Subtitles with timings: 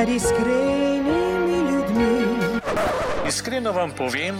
[0.00, 2.24] med iskrenimi ljudmi.
[3.28, 4.36] Iskreno vam povem,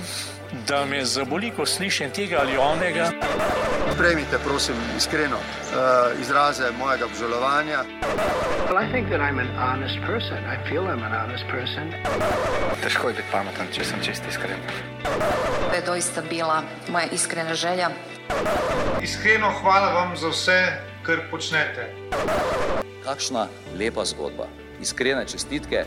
[0.69, 3.11] da me zaboli, ko slišim tega ali onega.
[3.98, 7.84] Prejmite, prosim, iskreno uh, izraze mojega obžalovanja.
[8.69, 10.38] Well, I think that I'm an honest person.
[10.55, 11.92] I feel I'm an honest person.
[12.83, 14.65] Težko je biti pameten, če sem čest iskren.
[15.69, 17.91] To je doista bila moja iskrena želja.
[19.02, 20.59] Iskreno hvala vam za vse,
[21.02, 21.92] kar počnete.
[23.05, 23.48] Kakšna
[23.79, 24.48] lepa zgodba.
[24.83, 25.84] Iskrene čestitke.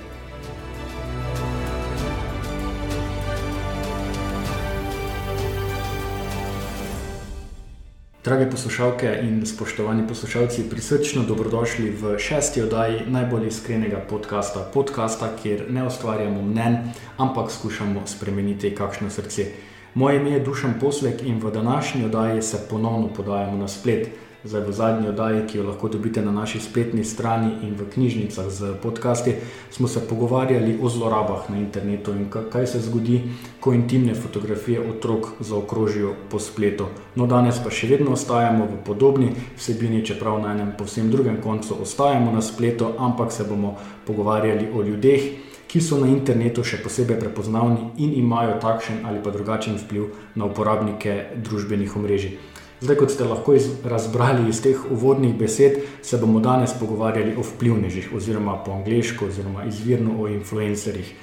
[8.24, 14.70] Drage poslušalke in spoštovani poslušalci, prisrčno dobrodošli v šesti oddaji najbolj iskrenega podcasta.
[14.74, 16.78] Podcasta, kjer ne ustvarjamo mnen,
[17.18, 19.46] ampak skušamo spremeniti kakšno srce.
[19.94, 24.10] Moje ime je Dušan Poslek in v današnji oddaji se ponovno podajamo na splet.
[24.44, 28.50] Zdaj v zadnji oddaji, ki jo lahko dobite na naši spletni strani in v knjižnicah
[28.52, 29.36] z podcasti,
[29.72, 33.22] smo se pogovarjali o zlorabah na internetu in kaj se zgodi,
[33.60, 36.90] ko intimne fotografije otrok zaokrožijo po spletu.
[37.16, 41.80] No, danes pa še vedno ostajamo v podobni vsebini, čeprav na enem povsem drugem koncu
[41.82, 45.24] ostajamo na spletu, ampak se bomo pogovarjali o ljudeh,
[45.72, 50.52] ki so na internetu še posebej prepoznavni in imajo takšen ali pa drugačen vpliv na
[50.52, 52.36] uporabnike družbenih omrežij.
[52.84, 57.44] Zdaj, kot ste lahko iz, razbrali iz teh uvodnih besed, se bomo danes pogovarjali o
[57.48, 61.14] vplivnežih, oziroma po angliško, oziroma izvirno o influencerjih.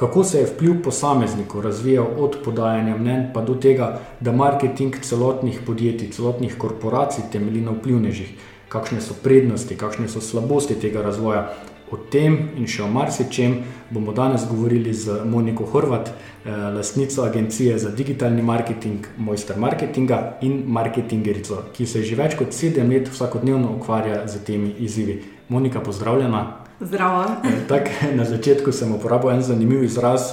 [0.00, 5.60] Kako se je vpliv posameznikov razvijal od podajanja mnen pa do tega, da marketing celotnih
[5.66, 8.30] podjetij, celotnih korporacij temelji na vplivnežih,
[8.68, 11.50] kakšne so prednosti, kakšne so slabosti tega razvoja.
[11.90, 13.56] O tem in še o marsičem
[13.90, 16.12] bomo danes govorili z Moniko Horvat,
[16.46, 22.90] lastnico agencije za digitalni marketing, mojster marketinga in marketingerico, ki se že več kot sedem
[22.94, 25.18] let vsakodnevno ukvarja z temi izzivi.
[25.48, 26.44] Monika, pozdravljena.
[26.80, 27.24] Zdravo.
[27.68, 30.30] Tak, na začetku sem uporabil en zanimiv izraz,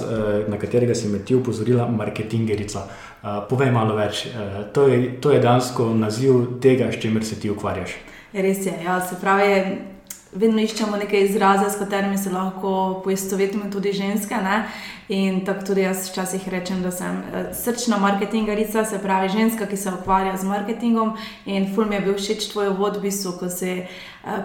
[0.48, 2.86] na katerega si me ti upozorila, marketingerica.
[3.50, 4.28] Povej malo več.
[4.72, 7.98] To je, to je dejansko naziv tega, s čimer se ti ukvarjaš.
[8.32, 9.97] Res je, ja, se pravi.
[10.32, 14.36] Vedno iščemo neke izraze, s katerimi se lahko poistovetimo tudi ženske.
[14.44, 14.58] Ne?
[15.08, 17.22] In tako tudi jaz včasih rečem, da sem
[17.56, 21.14] srčna marketingarica, se pravi ženska, ki se ukvarja z marketingom.
[21.46, 23.86] In ful mi je bil všeč tvoj uvod, v bistvu, ko si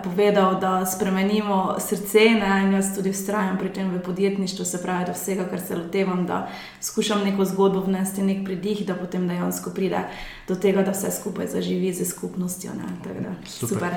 [0.04, 2.20] povedal, da spremenimo srce.
[2.20, 2.64] Ne?
[2.64, 6.26] In jaz tudi vztrajam pri tem v podjetništvu, se pravi, da vsega, kar se lotevam,
[6.26, 6.48] da
[6.82, 10.06] skušam neko zgodbo vnesti, nek pridih, da potem dejansko pride
[10.48, 12.72] do tega, da vse skupaj zaživi z skupnostjo.
[13.04, 13.68] Da, super.
[13.68, 13.92] super.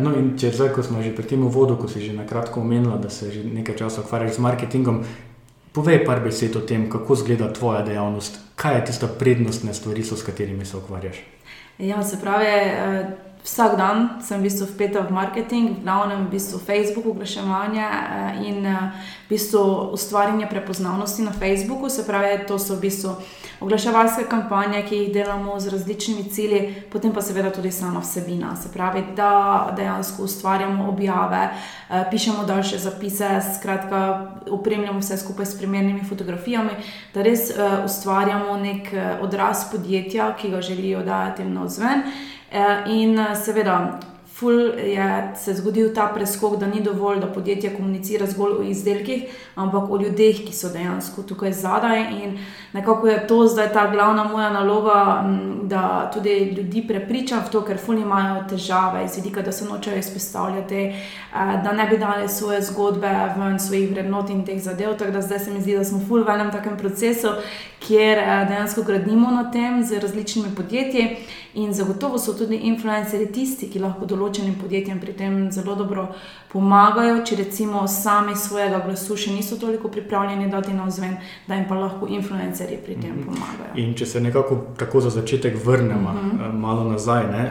[0.00, 2.60] no, in če zdaj, ko smo že pri tem uvodu, ko si že na kratko
[2.60, 5.02] omenila, da se že nekaj časa ukvarjaš z marketingom.
[5.72, 10.22] Povej par besed o tem, kako izgleda tvoja dejavnost, kaj je tista prednostna stvar, s
[10.22, 11.20] katerimi se ukvarjaš.
[11.78, 12.46] Ja, se pravi,
[13.44, 17.86] vsak dan sem v bistvu vpeta v marketing, v glavnem v bistvu Facebook, oglaševanje
[18.44, 21.88] in v bistvu ustvarjanje prepoznavnosti na Facebooku.
[21.88, 23.16] Se pravi, to so v bistvu
[23.60, 28.56] oglaševalske kampanje, ki jih delamo z različnimi cilji, potem pa seveda tudi sama vsebina.
[28.56, 31.48] Se pravi, da dejansko ustvarjamo objave,
[32.10, 36.70] pišemo daljše zapise, skratka, opremljamo vse skupaj s primernimi fotografijami,
[37.14, 37.50] da res
[37.84, 42.02] ustvarjamo nek odraz podjetja, ki ga želijo dajati na vzven.
[42.86, 43.98] In seveda.
[44.38, 49.24] Ful je se zgodil ta preskok, da ni dovolj, da podjetje komunicira zgolj o izdelkih,
[49.54, 52.04] ampak o ljudeh, ki so dejansko tukaj zadaj.
[52.22, 52.36] In
[52.72, 55.24] nekako je to zdaj ta glavna moja naloga,
[55.62, 59.98] da tudi ljudi prepričam v to, ker ful imajo težave iz vidika, da se nočejo
[59.98, 60.84] izpostavljati,
[61.64, 64.94] da ne bi dali svoje zgodbe ven, svojih vrednot in teh zadev.
[64.98, 67.34] Tako da zdaj se mi zdi, da smo ful v enem takem procesu,
[67.82, 71.16] kjer dejansko gradimo na tem z različnimi podjetji.
[71.54, 76.08] In zagotovo so tudi influencerji tisti, ki lahko določenim podjetjem pri tem zelo dobro
[76.52, 81.16] pomagajo, če recimo sami svojega glasu še niso toliko pripravljeni dati na vzven,
[81.48, 83.72] da jim pa lahko influencerji pri tem pomagajo.
[83.80, 86.52] In če se nekako tako za začetek vrnemo uh -huh.
[86.52, 87.44] malo nazaj, ne?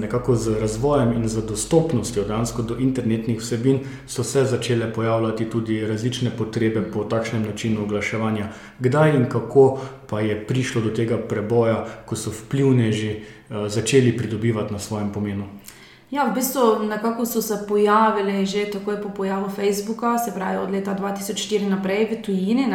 [0.00, 2.24] nekako z razvojem in z dostopnostjo
[2.68, 8.48] do internetnih vsebin so se začele pojavljati tudi različne potrebe po takšnem načinu oglaševanja.
[8.78, 9.78] Kdaj in kako
[10.10, 15.44] pa je prišlo do tega preboja, ko so vplivneži začeli pridobivati na svojem pomenu?
[16.10, 20.70] Ja, v bistvu nekako so se pojavili že takoj po pojavu Facebooka, se pravi od
[20.70, 22.66] leta 2004 naprej v tujini,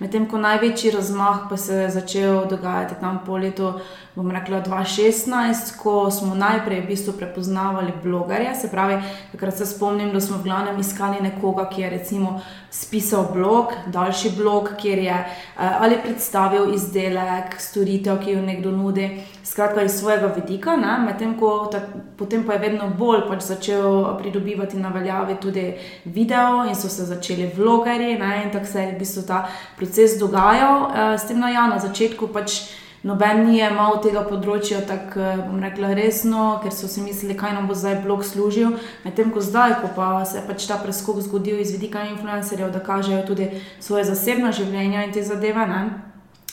[0.00, 3.72] medtem ko največji razmah pa se je začel dogajati tam po letu
[4.14, 8.54] bom rekla, 2016, ko smo najprej v bistvu prepoznavali blogerje.
[8.54, 8.98] Se pravi,
[9.32, 14.32] takrat se spomnim, da smo v glavnem iskali nekoga, ki je recimo spisal blog, daljši
[14.36, 19.08] blog, kjer je uh, ali predstavil izdelek, storitev, ki jo nekdo nudi,
[19.44, 20.76] skratka iz svojega vidika,
[21.06, 21.80] medtem ko ta,
[22.18, 25.74] potem pa je vedno bolj pač začel pridobivati na veljavi tudi
[26.04, 30.90] video in so se začeli vlogerji in tako se je v bistvu ta proces dogajal.
[30.90, 32.70] Uh, s tem, da ja, na začetku pač.
[33.00, 37.64] Noben ni imel tega področja tako, bom rekla, resno, ker so si mislili, kaj nam
[37.64, 38.74] bo zdaj blog služil.
[39.06, 42.84] Medtem ko zdaj, ko pa se je pač ta preskok zgodil iz vidika influencerjev, da
[42.84, 43.48] kažejo tudi
[43.80, 45.64] svoje zasebno življenje in te zadeve.
[45.64, 45.80] Ne?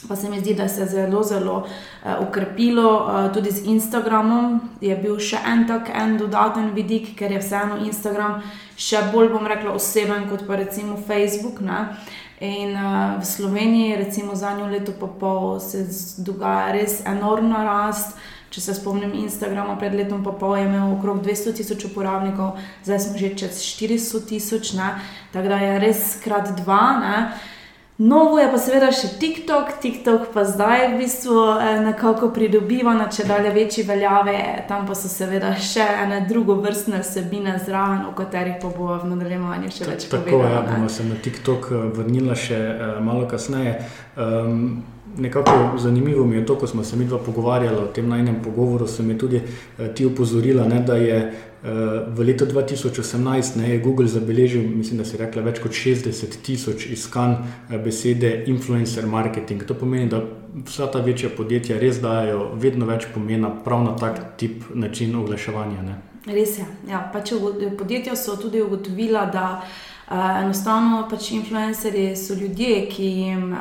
[0.07, 4.61] Pa se mi zdi, da se je zelo, zelo uh, ukrepilo uh, tudi z Instagramom.
[4.79, 8.39] Je bil še en tak en dodaten vidik, ker je vseeno Instagram
[8.77, 11.59] še bolj, bom rekla, oseben kot pa recimo Facebook.
[11.65, 11.97] Ne?
[12.39, 15.87] In uh, v Sloveniji, recimo zadnjo leto pa pol, se
[16.21, 18.17] dogaja res enormna rast.
[18.53, 22.55] Če se spomnim Instagrama, pred letom pa pol je imel okrog 200 tisoč uporabnikov,
[22.85, 24.71] zdaj smo že čez 400 tisoč,
[25.33, 26.83] tako da je res krat dva.
[27.01, 27.17] Ne?
[27.97, 33.07] Novo je pa seveda še TikTok, TikTok pa zdaj v bistvu eh, nekako pridobiva na
[33.09, 34.35] če dalje večji veljave,
[34.69, 39.09] tam pa so seveda še ene drugo vrstne vsebine zraven, o katerih pa bo v
[39.15, 40.27] nadaljevanju še več povedala.
[40.29, 43.79] Tako, ja, bomo se na TikTok eh, vrnila še uh, malo kasneje.
[44.13, 44.85] Um,
[45.17, 48.87] nekako zanimivo mi je to, ko smo se mi dva pogovarjali o tem najnem pogovoru,
[48.87, 51.17] so mi tudi uh, ti opozorila, ne, da je
[51.63, 51.69] uh,
[52.17, 56.41] v letu 2018 ne, je Google zabeležil, mislim, da se je rekla več kot 60
[56.45, 59.63] tisoč iskanj uh, besede influencer marketing.
[59.63, 60.21] To pomeni, da
[60.65, 65.81] vsa ta večja podjetja res dajo vedno več pomena prav na tak tip način oglaševanja.
[65.81, 65.97] Ne.
[66.27, 66.65] Res je.
[66.89, 67.31] Ja, pač
[67.77, 69.45] podjetja so tudi ugotovila, da
[70.11, 73.57] enostavno pač influencerji so ljudje, ki jim uh,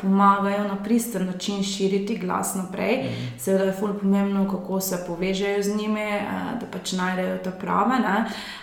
[0.00, 2.96] pomagajo na pristen način širiti glas naprej.
[2.96, 3.38] Mm -hmm.
[3.38, 7.96] Seveda je fully pomembno, kako se povežejo z njimi, uh, da pač najdejo te prave.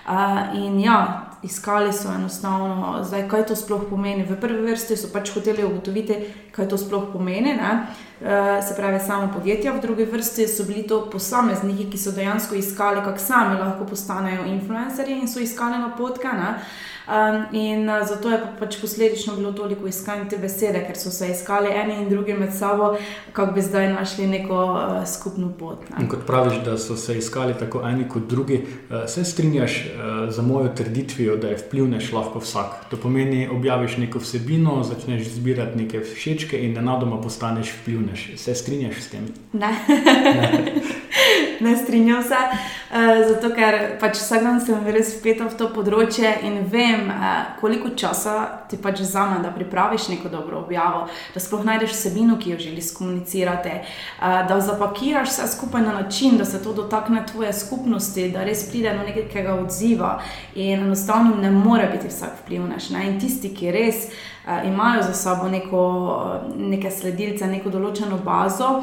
[0.08, 4.24] Uh, in ja, iskali so enostavno, zdaj, kaj to sploh pomeni.
[4.24, 6.16] V prvi vrsti so pač hoteli ugotoviti,
[6.52, 7.54] kaj to sploh pomeni.
[7.54, 7.86] Ne?
[8.68, 13.02] Se pravi, samo podjetja, v drugi vrsti so bili to posamezniki, ki so dejansko iskali,
[13.06, 16.28] kako sami lahko postanejo influencerji in so iskali napotke.
[17.08, 21.12] Um, in uh, zato je pa pač posledično bilo toliko iskanja te besede, ker so
[21.12, 22.98] se iskali eni in drugi med sabo,
[23.32, 25.88] kako bi zdaj našli neko uh, skupno pot.
[25.90, 26.10] Ne.
[26.10, 30.42] Kot praviš, da so se iskali tako eni kot drugi, uh, se strinjaš uh, za
[30.42, 32.76] mojo trditvijo, da je vplivneš lahko vsak.
[32.92, 38.32] To pomeni, objaviš neko vsebino, začneš zbirati neke všečke in nenadoma postaneš vplivneš.
[38.36, 39.34] Se strinjaš s tem?
[39.54, 39.72] Ne.
[39.88, 40.74] ne.
[41.60, 42.98] ne strinjam se, uh,
[43.30, 47.94] zato ker pač vsak dan sem res vpeta v to področje in vem, uh, koliko
[47.98, 52.62] časa ti pač vzame, da pripraviš neko dobro objavo, da sploh najdeš vsebino, ki jo
[52.68, 58.30] želiš komunicirati, uh, da zapakiraš vse skupaj na način, da se to dotakne tvoje skupnosti,
[58.32, 60.18] da res pride do nekega odziva
[60.56, 62.92] in enostavno ne more biti vsak vplivnež.
[62.98, 64.08] In tisti, ki res
[64.66, 65.82] imajo za sabo neko,
[66.58, 68.82] neke sledilce, neko določeno bazo,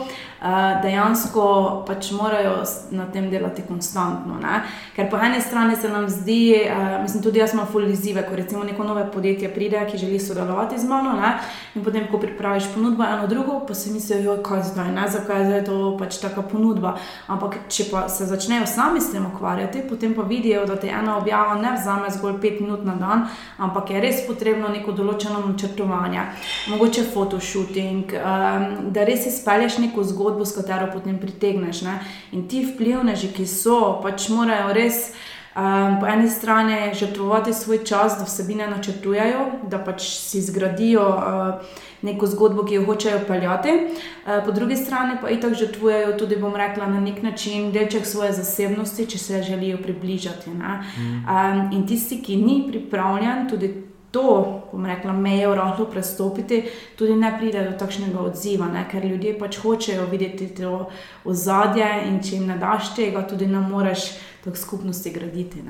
[0.82, 1.44] dejansko
[1.86, 2.56] pač morajo
[2.92, 4.36] na tem delati konstantno.
[4.42, 4.60] Ne?
[4.96, 6.68] Ker po eni strani se nam zdi,
[7.02, 10.88] mislim, tudi jaz imam fulizive, ko recimo neko nove podjetje pride, ki želi sodelovati z
[10.88, 11.32] mano, ne?
[11.74, 15.64] in potem, ko pripraviš ponudbo eno drugo, pa si mislijo, kaj zdaj, ne, zakaj je
[15.64, 16.94] to pač taka ponudba.
[17.26, 21.16] Ampak če pa se začnejo sami s tem ukvarjati, potem pa vidijo, da te ena
[21.18, 23.26] objava ne vzame zgolj pet minut na dan,
[23.58, 26.26] ampak je res potrebno neko določeno načrtovanja,
[26.68, 31.82] mogoče fotoshooting, um, da res izpelješ neko zgodbo, s katero potem pritegneš.
[31.86, 32.00] Ne?
[32.32, 35.14] In ti vplivneži, ki so, pač morajo res.
[35.54, 41.76] Um, po eni strani žrtvovati svoj čas, da vsebine načrtujejo, da pač si zgradijo uh,
[42.02, 46.56] neko zgodbo, ki jo hočejo peljati, uh, po drugi strani pa itak žrtvujejo tudi, bom
[46.58, 50.50] rekla, na nek način delček svoje zasebnosti, če se želijo približati.
[50.50, 50.58] Mm.
[50.58, 53.70] Um, in tisti, ki ni pripravljen, tudi
[54.14, 56.60] to, bom rekla, mejo rahlo prestopiti,
[56.98, 58.84] tudi ne pride do takšnega odziva, ne?
[58.90, 60.84] ker ljudje pač hočejo videti to
[61.26, 64.12] ozadje in če jim ne daš tega, tudi ne moreš
[64.44, 65.62] tako skupnosti graditi.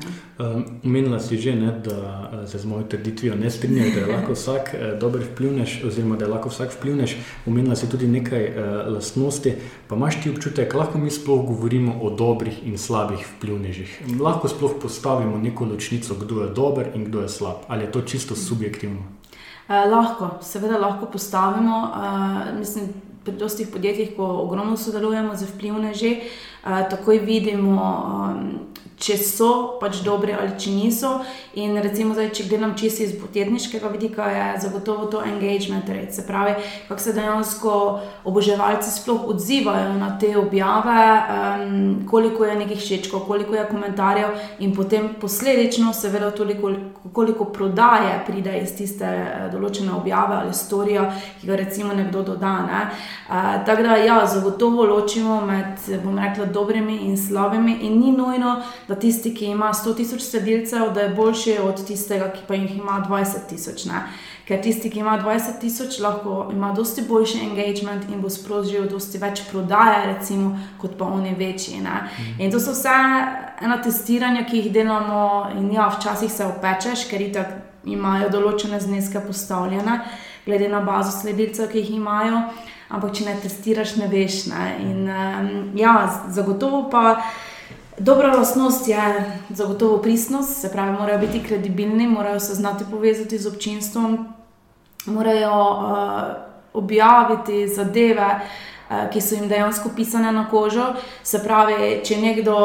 [0.84, 4.06] Umenila um, si že, ne, da eh, se z mojo trditvijo ne strinjam, da je
[4.06, 7.16] lahko vsak eh, dober vplivnež, oziroma da je lahko vsak vplivnež.
[7.46, 9.54] Umenila si tudi nekaj uh, lastnosti.
[9.88, 14.00] Pa imaš ti občutek, lahko mi sploh govorimo o dobrih in slabih vplivnežih?
[14.20, 18.02] Lahko sploh postavimo neko ločnico, kdo je dober in kdo je slab, ali je to
[18.02, 19.00] čisto subjektivno?
[19.68, 21.90] Uh, lahko, seveda lahko postavimo.
[21.94, 22.90] Uh, mislim,
[23.24, 30.00] pri dostih podjetjih, ko ogromno sodelujemo z vplivneži, uh, takoj vidimo um, če so pač
[30.04, 31.10] dobri ali če niso.
[31.58, 36.12] In recimo, zdaj, če gledam čisto iz podjetniškega vidika, je zagotovo to engagement rate.
[36.12, 36.54] Se pravi,
[36.88, 37.74] kako se dejansko
[38.24, 44.74] oboževalci sploh odzivajo na te objave, um, koliko je nekih všečkov, koliko je komentarjev, in
[44.74, 46.56] potem posledično, seveda, tudi
[47.12, 51.08] koliko prodaje pride iz tiste uh, določene objave ali storija,
[51.40, 52.54] ki ga recimo nekdo doda.
[52.66, 52.84] Ne?
[53.28, 58.56] Uh, tako da, ja, zagotovo ločimo med, bom rekla, dobrimi in slabimi, in ni nujno,
[58.88, 62.76] da tisti, ki ima 100 tisoč sledilcev, da je boljši od tistega, ki pa jih
[62.76, 63.86] ima 20 tisoč.
[64.44, 69.18] Ker tisti, ki ima 20 tisoč, lahko ima dosti boljši engagement in bo sprožil dosti
[69.18, 71.80] več prodaje, recimo, kot pa oni večji.
[71.80, 72.02] Ne?
[72.38, 72.92] In to so vse
[73.64, 77.24] ena testiranja, ki jih delamo, in ja, včasih se opečeš, ker
[77.84, 79.98] imajo določene zneske postavljene,
[80.44, 82.44] glede na bazo sledilcev, ki jih imajo.
[82.94, 84.44] Ampak, če ne testiraš, ne veš.
[84.52, 84.64] Ne?
[84.84, 85.96] In um, ja,
[86.28, 87.16] zagotovo pa.
[87.98, 88.98] Dobra lastnost je
[89.50, 94.34] zagotovo pristnost, se pravi, morajo biti kredibilni, morajo se znati povezati z občinstvom,
[95.06, 96.22] morajo uh,
[96.72, 98.73] objaviti zadeve, uh,
[99.12, 100.92] ki so jim dejansko pisane na kožo.
[101.22, 102.56] Se pravi, če nekdo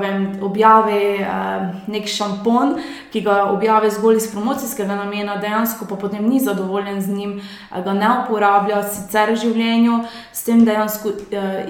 [0.00, 2.74] vem, objavi uh, nek šampon,
[3.12, 7.80] ki ga objavi zgolj iz promocijskega namena, dejansko pa potem ni zadovoljen z njim, uh,
[7.84, 10.00] ga ne uporablja sicer v življenju,
[10.32, 11.12] s tem dejansko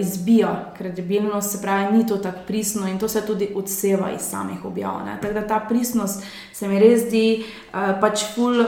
[0.02, 4.64] izbija kredibilnost, se pravi, ni to tako pristno in to se tudi odseva iz samih
[4.64, 5.06] objav.
[5.22, 7.44] Tako da ta pristnost se mi res zdi
[8.00, 8.62] pač ful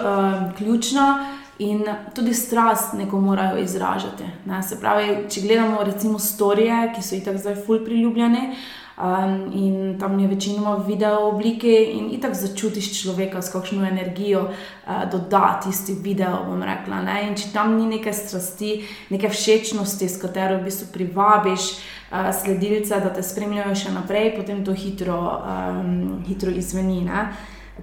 [0.59, 1.38] ključna.
[1.59, 1.85] In
[2.15, 4.25] tudi strast neko morajo izražati.
[4.47, 4.63] Ne?
[4.63, 8.53] Se pravi, če gledamo recimo storije, ki so itak zdaj ful priljubljene.
[8.99, 15.11] Um, in tam je večinoma video oblike, in tako začutiš človeka, s kakšno energijo uh,
[15.11, 16.41] doda tisti video.
[16.63, 22.33] Rekla, in če tam ni neke strasti, neke všečnosti, s katero v bistvu privabiš uh,
[22.35, 27.05] sledilce, da te spremljajo še naprej, potem to hitro, um, hitro izveni.
[27.07, 27.29] Ne?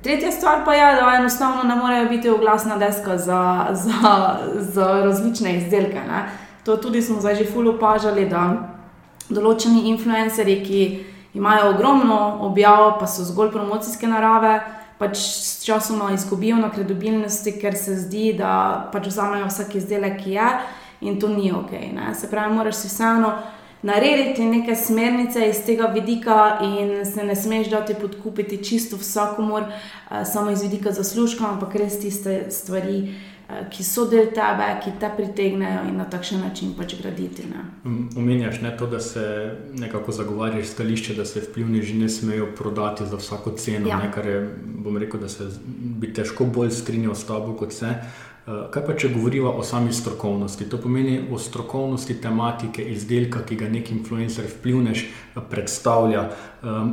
[0.04, 5.58] Tretja stvar pa je, da enostavno ne morejo biti oglasna deska za, za, za različne
[5.58, 6.00] izdelke.
[6.00, 6.30] Ne.
[6.64, 8.75] To tudi smo zdaj že fully opažali, da
[9.30, 10.82] določeni influencerji, ki
[11.34, 14.60] imajo ogromno objav, pa so zgolj promocijske narave,
[14.98, 20.38] pač s časom izgubijo na kredibilnosti, ker se zdi, da pač vzamejo vsak izdelek, ki
[20.38, 20.50] je
[21.02, 21.72] in to ni ok.
[21.94, 22.14] Ne.
[22.16, 23.34] Se pravi, moraš si vseeno
[23.86, 30.18] narediti neke smernice iz tega vidika, in se ne smeš dati podkupiti čisto vsakomor, uh,
[30.25, 35.10] samo iz vidika zaslužka, ampak res tiste stvari, uh, ki so del tebe, ki te
[35.18, 37.46] pritegnejo in na takšen način pač graditi.
[38.18, 39.25] Omenjaš ne to, da se
[39.74, 43.98] nekako zagovarjaš stališče, da se vplivni že ne smejo prodati za vsako ceno, ja.
[43.98, 45.50] ne, kar je, bom rekel, da se
[46.01, 47.86] bi težko bolj strinjal s tabo kot vse.
[47.86, 50.68] Eh, kaj pa, če govorimo o sami strokovnosti?
[50.70, 56.28] To pomeni o strokovnosti tematike izdelka, ki ga neki influencer vplivnež eh, predstavlja.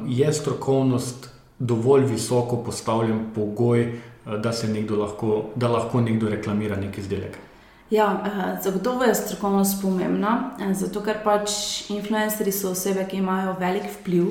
[0.09, 1.29] Je strokovnost
[1.59, 4.53] dovolj visoko postavljen pogoj, eh, da,
[4.97, 7.37] lahko, da lahko nekdo reklamira neki izdelek?
[7.93, 8.09] Ja,
[8.65, 11.51] zagotovo je strokovnost pomembna, zato ker pač
[11.93, 14.31] influencerji so osebe, ki imajo velik vpliv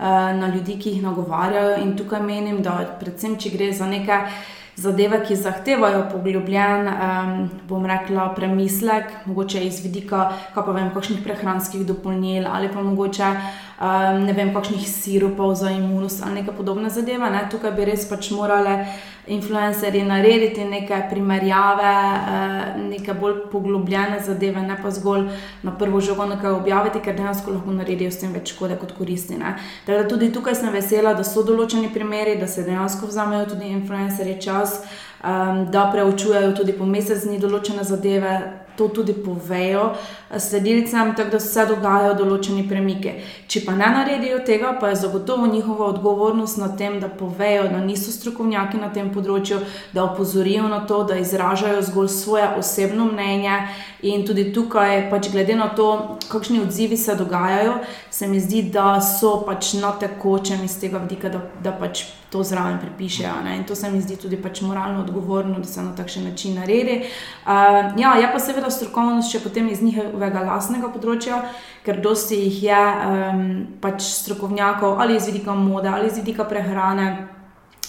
[0.00, 1.74] na ljudi, ki jih nagovarjajo.
[1.84, 4.32] In tukaj menim, da predvsem, če gre za nekaj
[4.76, 11.20] zadeve, ki zahtevajo poglobljen, um, bom rekla, premislek, mogoče iz vidika, kaj pa vem, kakšnih
[11.24, 13.34] prehranskih dopolnil ali pa mogoče
[13.82, 17.30] um, ne vem, kakšnih sirupov za imunost ali neka podobna zadeva.
[17.30, 17.48] Ne?
[17.50, 18.86] Tukaj bi res pač morale
[19.26, 25.28] influencerji narediti neke primerjave, uh, neke bolj poglobljene zadeve, ne pa zgolj
[25.62, 29.38] na prvo žogo nekaj objaviti, ker dejansko lahko naredijo s tem več škode kot koristi.
[29.86, 34.40] Teda tudi tukaj sem vesela, da so določeni primeri, da se dejansko vzamejo tudi influencerji
[34.42, 34.82] čas.
[35.22, 38.32] Um, da preučujejo tudi po mesec dni določene zadeve,
[38.76, 39.92] to tudi povejo
[40.30, 43.14] eh, sledilcem, tako da se dogajajo določeni premike.
[43.46, 47.80] Če pa ne naredijo tega, pa je zagotovo njihova odgovornost na tem, da povejo, da
[47.80, 49.60] niso strokovnjaki na tem področju,
[49.92, 53.58] da opozorijo na to, da izražajo zgolj svoje osebno mnenje.
[54.02, 57.76] In tudi tukaj, pač glede na to, kakšni odzivi se dogajajo,
[58.12, 62.42] se mi zdi, da so pač na tekočem iz tega vidika, da, da pač to
[62.44, 63.32] zraven pripišejo.
[63.44, 63.54] Ne?
[63.56, 66.98] In to se mi zdi tudi pač moralno odgovorno, da se na takšen način naredi.
[67.46, 71.38] Uh, ja, je pa seveda strokovnost še potem iz njihovega lastnega področja,
[71.86, 73.46] ker dosti jih je um,
[73.80, 77.14] pač strokovnjakov ali iz vidika mode ali iz vidika prehrane.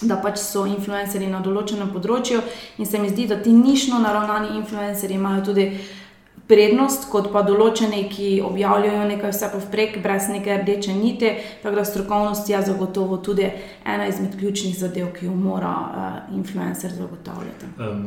[0.03, 2.41] Da pač so influencerji na določenem področju,
[2.79, 5.67] in se mi zdi, da ti nišno naravnani influencerji imajo tudi
[6.47, 11.31] prednost, kot pa določeni, ki objavljajo nekaj vse povprek, brez neke rdeče niti.
[11.63, 13.47] Tako da strokovnost je zagotovo tudi
[13.85, 17.71] ena izmed ključnih zadev, ki jo mora uh, influencer zagotavljati.
[17.79, 18.03] Um,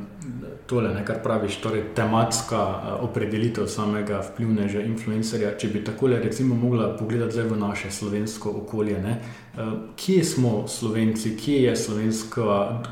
[0.68, 5.54] tole, ne, kar praviš, torej tematska uh, opredelitev samega vplivneža influencerja.
[5.58, 9.16] Če bi tako recimo mogla pogledati zdaj v naše slovensko okolje, ne,
[9.56, 11.74] uh, kje smo slovenci, kje, je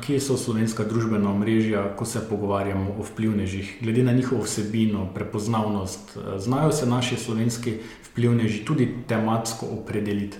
[0.05, 5.05] kje so slovenska družbena omrežja, ko se pogovarjamo o vplivnežih, glede na njihovo vsebino,
[5.45, 6.17] prepoznavnost.
[6.37, 7.77] Znajo se naši slovenski
[8.11, 10.37] vplivneži tudi tematsko opredeliti?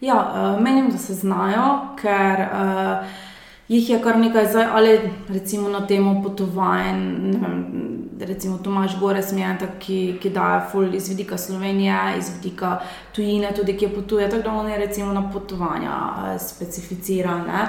[0.00, 2.40] Ja, uh, menim, da se znajo, ker.
[2.40, 3.06] Uh,
[3.68, 7.34] jih je kar nekaj, zdaj, ali recimo na temo potovanj.
[8.20, 12.80] Recimo Tomaž Gores, tak, ki, ki daje ful iz vidika Slovenije, iz vidika
[13.12, 17.40] tujine, tudi ki potuje, tako da on je recimo na potovanja uh, specificiran.
[17.40, 17.68] Uh,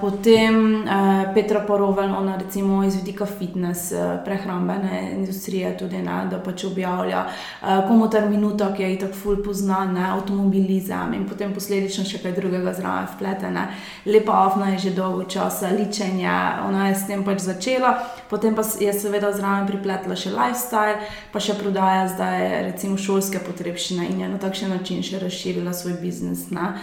[0.00, 6.40] potem uh, Petra Porovel, ona recimo iz vidika fitness, uh, prehrambene industrije, tudi ne, da
[6.42, 12.02] pač objavlja uh, komutar minuta, ki je itak ful poznan, ne, avtomobilizem in potem posledično
[12.04, 13.68] še kaj drugega zraven vpletene.
[14.10, 16.34] Lepa afna je že dolgo časa, ličenje,
[16.66, 17.94] ona je s tem pač začela,
[18.30, 21.00] potem pa je seveda zraven pripletla še lifestyle,
[21.32, 25.98] pa še prodaja zdaj recimo šolske potrebščine in je na takšen način še razširila svoj
[26.02, 26.50] biznis.
[26.50, 26.74] Ne.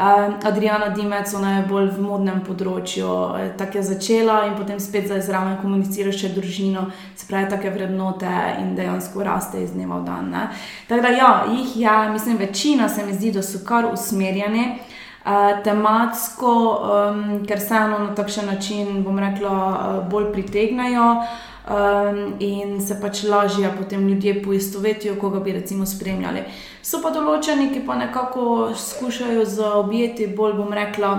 [0.00, 4.78] Uh, Adriana Dimec, ona je bolj v modnem področju, eh, tako je začela in potem
[4.80, 8.30] spet zdaj zraven komunicira še družino, se pravi, take vrednote
[8.62, 10.30] in dejansko raste iz dneva v dan.
[10.30, 10.46] Ne?
[10.88, 14.78] Tako da, ja, jih je, mislim, večina se mi zdi, da so kar usmerjeni.
[15.20, 21.10] Uh, tematsko, um, ker se eno na takšen način, bom rekla, uh, bolj pritegnajo
[21.68, 26.44] um, in se pač lažje potem ljudje poistovetijo, koga bi recimo spremljali.
[26.82, 31.10] So pa določeni, ki pa nekako skušajo zaobjeti bolj, bom rekla,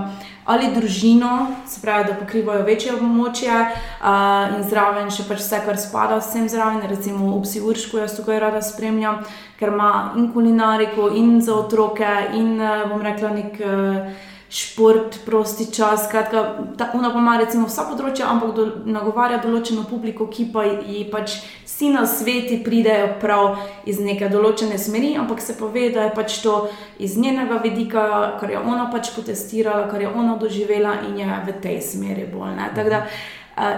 [0.50, 1.32] ali družino,
[1.70, 6.50] se pravi, da pokrivajo večje območje uh, in zraven še pač vse, kar spada vsem
[6.50, 9.22] zraven, recimo v psiuršku, jaz tukaj rada spremljam,
[9.62, 12.58] ker ima in kulinariko, in za otroke, in
[12.90, 13.62] bom rekla, nek.
[13.62, 16.06] Uh, šport, prosti čas.
[16.08, 20.66] Skratka, ta, ona pa ima recimo vsa področja, ampak do, nagovarja določeno publiko, ki pa
[20.68, 26.10] ji pač vsi na svetu pridejo prav iz neke določene smeri, ampak se pove, da
[26.10, 26.58] je pač to
[27.00, 28.08] iz njenega vidika,
[28.42, 32.60] kar je ona pač potestirala, kar je ona doživela in je v tej smeri bolj.
[32.76, 33.06] Tako da.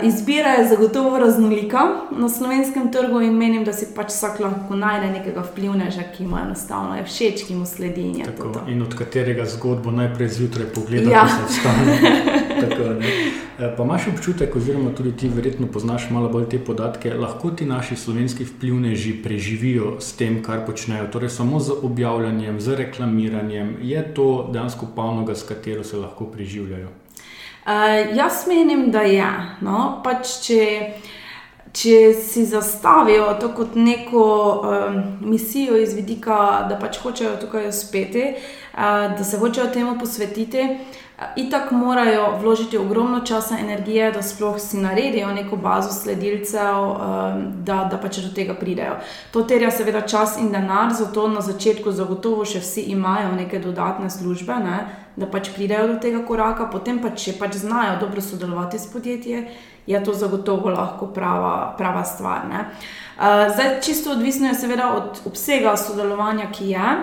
[0.03, 1.79] Izbira je zagotovo raznolika
[2.11, 6.37] na slovenskem trgu in menim, da si pač vsak lahko najde nekega vplivneža, ki mu
[6.37, 8.01] enostavno je všeč, ki mu sledi.
[8.01, 11.25] In, Tako, in od katerega zgodbo najprej zjutraj pogleda, ja.
[11.25, 11.97] da se stane.
[13.77, 17.95] Pa imaš občutek, oziroma tudi ti verjetno poznaš malo bolj te podatke, lahko ti naši
[17.95, 24.49] slovenski vplivneži preživijo s tem, kar počnejo, torej samo z objavljanjem, z reklamiranjem, je to
[24.53, 26.89] dejansko panoga, s katero se lahko preživljajo.
[27.65, 29.29] Uh, jaz menim, da je.
[29.63, 30.01] No?
[30.03, 30.63] Pač če,
[31.71, 34.25] če si zastavijo to kot neko
[34.59, 40.67] um, misijo iz vidika, da pač hočejo tukaj uspeti, uh, da se hočejo temu posvetiti.
[41.35, 46.97] Itak morajo vložiti ogromno časa in energije, da sploh si naredijo neko bazo sledilcev,
[47.65, 48.97] da, da pač do tega pridejo.
[49.31, 54.09] To terja seveda čas in denar, zato na začetku zagotovo še vsi imajo neke dodatne
[54.09, 54.59] službe.
[54.63, 55.03] Ne?
[55.15, 59.45] da pač pridejo do tega koraka, potem pa če pač znajo dobro sodelovati s podjetjem,
[59.85, 62.47] je to zagotovo lahko prava, prava stvar.
[62.49, 66.93] Uh, zdaj, čisto odvisno je seveda od obsega sodelovanja, ki je.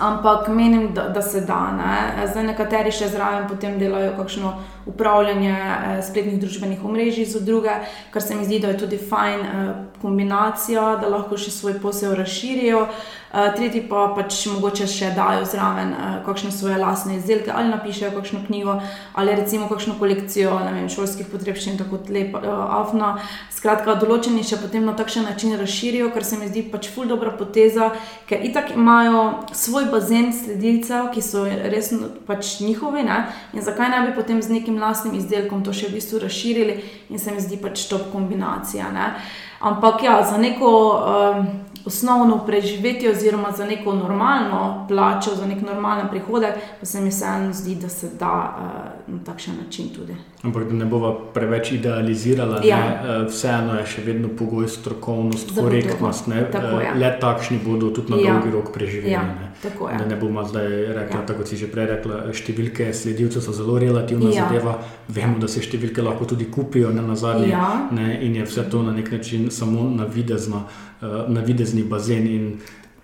[0.00, 1.72] Ampak menim, da, da se da.
[1.76, 2.26] Ne?
[2.26, 4.54] Zdaj, nekateri še zraven potem delajo kakšno
[4.86, 7.70] upravljanje eh, spletnih družbenih omrežij za druge,
[8.10, 12.14] kar se mi zdi, da je tudi fajn eh, kombinacija, da lahko še svoj posel
[12.18, 12.86] razširijo.
[13.32, 15.94] Eh, tretji pa pač mogoče še dajo zraven
[16.26, 18.74] kakšne svoje lastne izdelke ali napišejo kakšno knjigo
[19.16, 23.14] ali recimo kakšno kolekcijo vem, šolskih potrebščin, tako uh, afna.
[23.52, 27.32] Skratka, določeni še potem na takšen način razširijo, kar se mi zdi pač ful dobra
[27.38, 27.92] poteza,
[28.28, 29.22] ker itak imajo
[29.56, 31.92] svoj bazen sledilcev, ki so res
[32.28, 33.22] pač njihovi ne?
[33.52, 36.78] in zakaj ne bi potem z nekim lastnim izdelkom to še v bistvu razširili
[37.10, 38.92] in se mi zdi pač top kombinacija.
[38.92, 39.12] Ne?
[39.60, 40.72] Ampak ja, za neko.
[41.02, 41.44] Uh,
[41.86, 47.52] osnovno preživetje, oziroma za neko normalno plačo, za nek normalen prihodek, pa se mi vseeno
[47.52, 50.14] zdi, da se da uh, na takšen način tudi.
[50.42, 52.78] Ampak da ne bova preveč idealizirala, ja.
[52.78, 56.26] uh, vseeno je še vedno pogoj strokovnost, korektnost.
[56.50, 58.32] Tako, uh, le takšni bodo tudi na ja.
[58.34, 59.12] dolgi rok preživeli.
[59.12, 59.22] Ja.
[59.22, 59.52] Ne?
[59.78, 60.66] Da ne bomo zdaj
[60.98, 61.22] rekli, ja.
[61.30, 64.48] tako si že prej rekla, številke sledilcev so zelo relativna ja.
[64.48, 64.74] zadeva.
[65.06, 67.52] Vemo, da se številke lahko tudi kupijo, ne na zadnje.
[67.54, 67.86] Ja.
[67.94, 70.66] In je vse to na nek način samo navidezno.
[71.02, 72.26] Uh, navidezni bazen.
[72.26, 72.46] In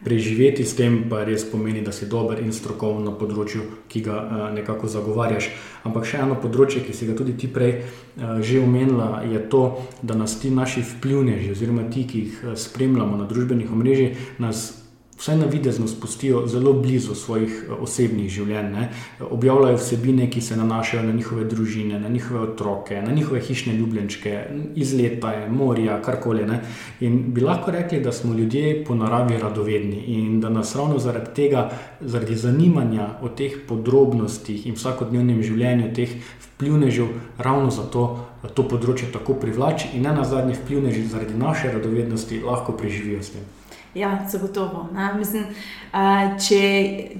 [0.04, 4.16] preživeti s tem, pa res pomeni, da si dober in strokoven na področju, ki ga
[4.18, 5.50] uh, nekako zagovarjaš.
[5.88, 9.64] Ampak še eno področje, ki si ga tudi ti prej uh, že omenila, je to,
[10.02, 14.70] da nas ti naši vplivneži, oziroma ti, ki jih spremljamo na družbenih omrežjih, nas
[15.18, 18.70] vsaj na videzno spustijo zelo blizu svojih eh, osebnih življenj.
[18.72, 18.88] Ne?
[19.31, 24.44] Objavljajo vsebine, ki se nanašajo na njihove družine, na njihove otroke, na njihove hišne ljubljenčke,
[24.76, 26.46] izlete, morja, karkoli.
[26.46, 26.61] Ne?
[27.00, 31.35] In bi lahko rekli, da smo ljudje po naravi radovedni in da nas ravno zaradi
[31.35, 31.68] tega,
[32.00, 36.14] zaradi zanimanja o teh podrobnostih in vsakodnevnem življenju teh
[36.46, 38.09] vplivnežev, ravno zato.
[38.54, 43.35] To področje tako privlači, in ne na zadnje, vplivneži zaradi naše radovednosti lahko preživijo s
[43.35, 43.57] tem.
[43.98, 44.88] Ja, zagotovo.
[45.18, 45.44] Mislim,
[45.92, 46.61] uh, če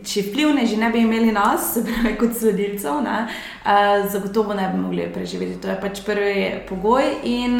[0.07, 4.69] če vplivne že ne bi imeli nas, se pravi, kot sledilcev, ne, uh, zagotovo ne
[4.73, 5.59] bi mogli preživeti.
[5.65, 7.09] To je pač prvi pogoj.
[7.27, 7.59] In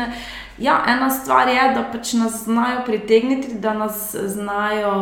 [0.63, 4.95] ja, ena stvar je, da pač nas znajo pritegniti, da nas znajo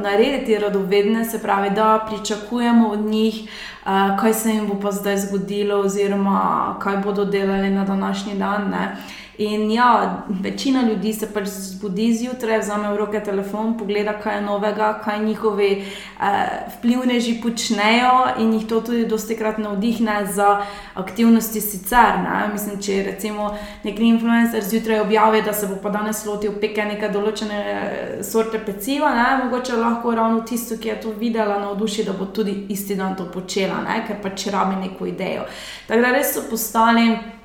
[0.00, 5.26] narediti radovedne, se pravi, da pričakujemo od njih, uh, kaj se jim bo pa zdaj
[5.28, 8.70] zgodilo, oziroma kaj bodo delali na današnji dan.
[8.72, 8.92] Ne.
[9.38, 14.42] In ja, večina ljudi se pač zbudi zjutraj, vzame v roke telefon, pogleda, kaj je
[14.42, 16.48] novega, kaj njihovi eh,
[16.78, 22.18] vplivneži počnejo, in jih to tudi dosti krat navdihne za aktivnosti sicer.
[22.24, 22.48] Ne?
[22.52, 23.52] Mislim, če recimo
[23.84, 28.58] neki influencer zjutraj objavi, da se bo pa danes lotil peke neke določene eh, sorte
[28.58, 29.30] peciva, ne?
[29.44, 33.30] mogoče lahko ravno tisto, ki je to videla, navduši, da bo tudi isti dan to
[33.30, 34.02] počela, ne?
[34.08, 35.46] ker pač rabi neko idejo.
[35.86, 37.37] Tako da res so postali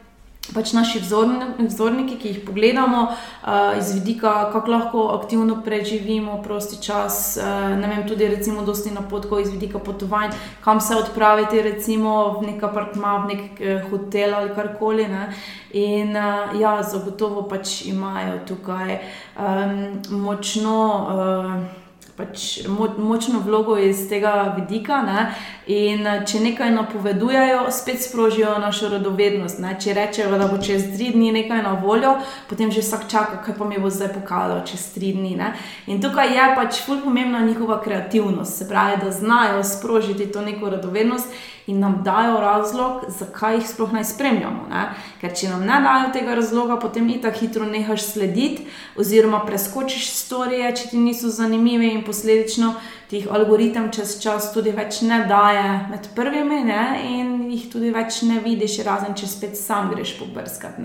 [0.53, 6.81] pač naši vzorni, vzorniki, ki jih pogledamo, uh, iz vidika, kako lahko aktivno preživimo prosti
[6.83, 7.37] čas.
[7.41, 10.31] Uh, ne vem, tudi recimo, dosti napotkov iz vidika potovanj,
[10.63, 15.07] kam se odpraviti, recimo v nek apartma, v nek uh, hotel ali karkoli.
[15.07, 15.29] Ne.
[15.73, 18.99] In uh, ja, zagotovo pač imajo tukaj
[19.37, 20.77] um, močno.
[21.07, 21.82] Uh,
[22.17, 25.01] pač mo močno vlogo iz tega vidika.
[25.01, 25.25] Ne?
[25.67, 29.59] In če nekaj napovedujejo, spet sprožijo našo radovednost.
[29.63, 29.75] Ne?
[29.79, 32.15] Če rečejo, da bo čez tri dni nekaj na voljo,
[32.49, 35.35] potem že vsak čaka, kaj pa mi bo zdaj pokazalo čez tri dni.
[35.39, 35.53] Ne?
[35.87, 40.69] In tukaj je pač fulj pomembna njihova kreativnost, se pravi, da znajo sprožiti to neko
[40.69, 41.33] radovednost
[41.67, 44.67] in nam dajo razlog, zakaj jih sploh naj spremljamo.
[44.69, 44.83] Ne?
[45.21, 48.67] Ker če nam ne dajo tega razloga, potem i tako hitro nehaš slediti,
[48.99, 52.73] oziroma preskočiš storije, če ti niso zanimive in posledično
[53.13, 56.85] ti jih algoritem čez čas tudi več ne daje med prvimi ne?
[57.05, 60.81] in jih tudi več ne vidiš, razen če spet sam greš pobrskati.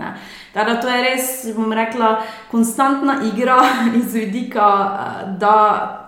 [0.53, 2.19] Teda to je res, bom rekla,
[2.51, 3.57] konstantna igra
[3.99, 5.55] iz vidika, eh, da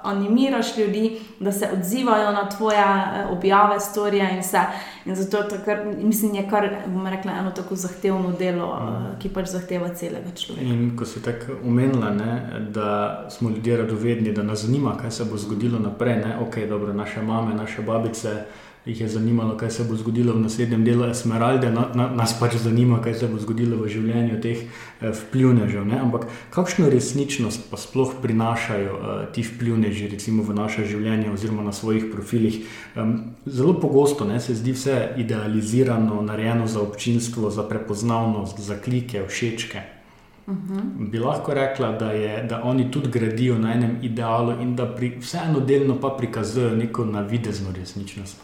[0.04, 4.66] animiraš ljudi, da se odzivajo na tvoje eh, objave, storije in vse.
[5.06, 9.20] In zato je to, kar, mislim, je kar, bom rekla, eno tako zahtevno delo, mm.
[9.22, 10.68] ki pač zahteva celega človeka.
[10.68, 15.26] In ko si tako omenila, ne, da smo ljudje radovedni, da nas zanima, kaj se
[15.26, 18.46] bo zgodilo naprej, ne, ok, dobro, naše mame, naše babice
[18.86, 22.56] jih je zanimalo, kaj se bo zgodilo v naslednjem delu Esmeralde, na, na, nas pač
[22.58, 25.86] zanima, kaj se bo zgodilo v življenju teh eh, vplivnežev.
[25.86, 26.00] Ne?
[26.02, 31.76] Ampak kakšno resničnost pa sploh prinašajo eh, ti vplivneži, recimo v naše življenje oziroma na
[31.78, 32.66] svojih profilih?
[32.98, 39.22] Um, zelo pogosto ne, se zdi vse idealizirano, narejeno za občinstvo, za prepoznavnost, za klike,
[39.30, 40.01] všečke.
[40.48, 40.74] Uh mhm.
[40.74, 41.10] -huh.
[41.12, 45.18] Bi lahko rekla, da, je, da oni tudi gradijo na enem idealu in da pri,
[45.20, 48.42] vseeno delno pa prikazujejo neko navidezno resničnost.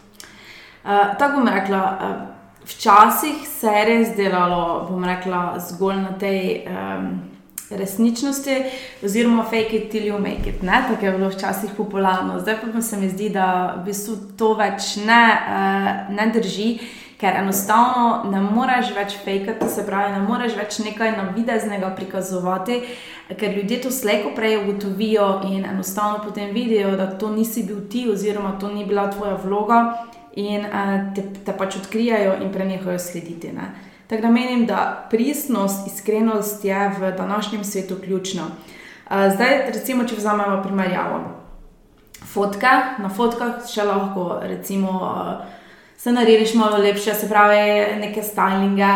[0.83, 2.37] Uh, tako bom rekla, uh,
[2.69, 7.21] včasih se je res delalo, bom rekla, zgolj na tej um,
[7.69, 8.63] resničnosti,
[9.03, 10.61] oziroma fake it till you make it.
[10.61, 10.83] Ne?
[10.89, 14.95] Tako je bilo včasih popularno, zdaj pa se mi zdi, da v bistvu to več
[14.95, 16.79] ne, uh, ne drži.
[17.17, 22.77] Ker enostavno ne moreš več fejkati, se pravi, ne moreš več nekaj navideznega prikazovati,
[23.39, 28.05] ker ljudje to slejko prej ugotovijo in enostavno potem vidijo, da to nisi bil ti,
[28.11, 29.81] oziroma to ni bila tvoja vloga,
[30.37, 33.51] in uh, te, te pač odkrijajo in prenehajo slediti.
[33.53, 33.71] Ne?
[34.07, 38.45] Tako da menim, da pristnost, iskrenost je v današnjem svetu ključna.
[38.45, 41.23] Uh, zdaj, recimo, če vzamemo primerjavo.
[42.27, 45.56] Fotke, na fotkah še lahko recimo, uh,
[45.97, 47.55] se narediš malo lepše, se pravi,
[47.99, 48.87] neke stylinge,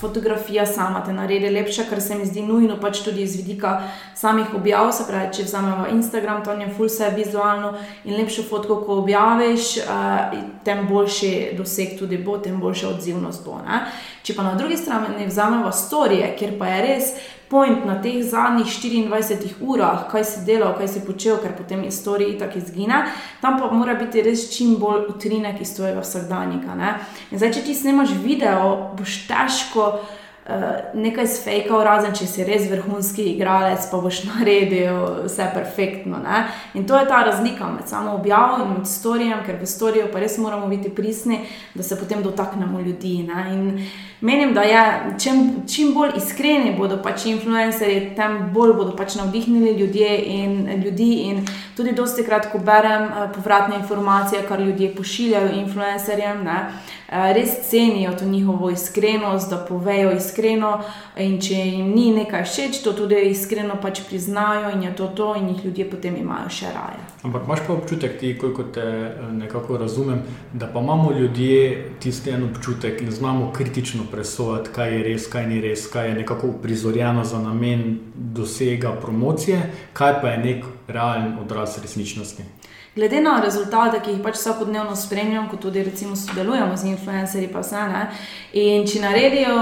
[0.00, 3.82] fotografija sama te naredi lepše, kar se mi zdi nujno, pač tudi iz vidika
[4.14, 4.92] samih objav.
[4.92, 7.72] Se pravi, če vzamemo Instagram, tam je full vse vizualno
[8.04, 13.58] in lepšo fotko, ko objaviš, uh, tem boljši doseg tudi bo, tem boljša odzivnost bo.
[13.64, 13.80] Ne?
[14.22, 17.12] Če pa na drugi strani vzamemo storije, kjer pa je res
[17.50, 21.90] point na teh zadnjih 24 urah, kaj si delal, kaj si počel, ker potem je
[21.90, 23.04] storij tako izgine,
[23.40, 26.76] tam pa mora biti res čim bolj utrinek iz tvojega vsakdanjika.
[27.30, 29.92] In zdaj, če ti snemaš video, boš težko.
[30.94, 36.22] nekaj sfejkal, razen če si res vrhunski igralec, pa boš naredil vse perfektno.
[36.24, 36.46] Ne?
[36.78, 40.22] In to je ta razlika med samo objavo in med storijem, ker v storiju pa
[40.24, 41.42] res moramo biti prisni,
[41.74, 43.18] da se potem dotaknemo ljudi.
[43.28, 43.44] Ne?
[43.52, 43.66] In
[44.20, 49.78] menim, da je čim, čim bolj iskreni bodo pač influencerji, tem bolj bodo pač navdihnili
[49.78, 51.12] ljudje in ljudi.
[51.30, 56.44] In tudi dosti krat, ko berem povratne informacije, kar ljudje pošiljajo influencerjem.
[56.44, 56.58] Ne?
[57.08, 60.80] Res cenijo to njihovo iskrenost, da povejo iskreno,
[61.16, 65.34] in če jim ni nekaj všeč, to tudi iskreno pač priznajo, in je to to,
[65.38, 67.00] in jih ljudje potem imajo še raje.
[67.22, 70.20] Ampak imaš pa občutek, ti, koliko te nekako razumem,
[70.52, 75.46] da pa imamo ljudje tisti en občutek in znamo kritično presojati, kaj je res, kaj
[75.46, 81.38] ni res, kaj je nekako uprizorjeno za namen dosega promocije, kaj pa je nek realen
[81.38, 82.42] odraz resničnosti.
[82.96, 87.62] Glede na rezultate, ki jih pač vsakodnevno spremljam, kot tudi recimo sodelujemo z influencerji, pa
[87.62, 88.02] vse ne.
[88.58, 89.58] In če naredijo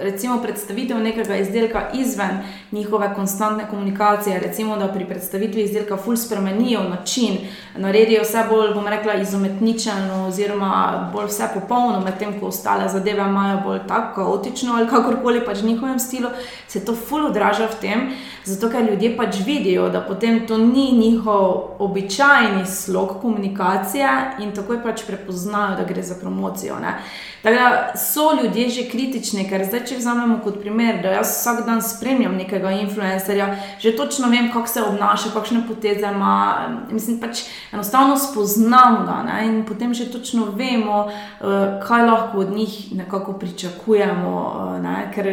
[0.00, 2.38] recimo predstavitev nekega izdelka izven
[2.72, 7.38] njihove konstantne komunikacije, recimo da pri predstavitvi izdelka ful spremenijo način,
[7.76, 13.60] naredijo vse bolj, bom rekla, izumetničeno, oziroma bolj vse popolno, medtem ko ostale zadeve imajo
[13.64, 16.30] bolj tako kaotično ali kakorkoli pač v njihovem stilu,
[16.68, 18.08] se to ful odraža v tem,
[18.44, 24.08] zato ker ljudje pač vidijo, da potem to ni njihov običajni slog komunikacije
[24.40, 26.78] in takoj pač prepoznajo, da gre za promocijo.
[26.80, 26.94] Ne.
[27.42, 31.64] Tako da so ljudje že kritični, ker zdaj, če vzamemo kot primer, da jaz vsak
[31.66, 33.48] dan spremljam nekega influencerja,
[33.80, 36.68] že točno vem, kako se obnaša, kakšne poteze ima.
[36.90, 39.46] Mislim, pač enostavno spoznam ga ne?
[39.46, 41.08] in potem že točno vemo,
[41.86, 44.34] kaj lahko od njih nekako pričakujemo.
[44.82, 45.12] Ne?
[45.14, 45.30] Ker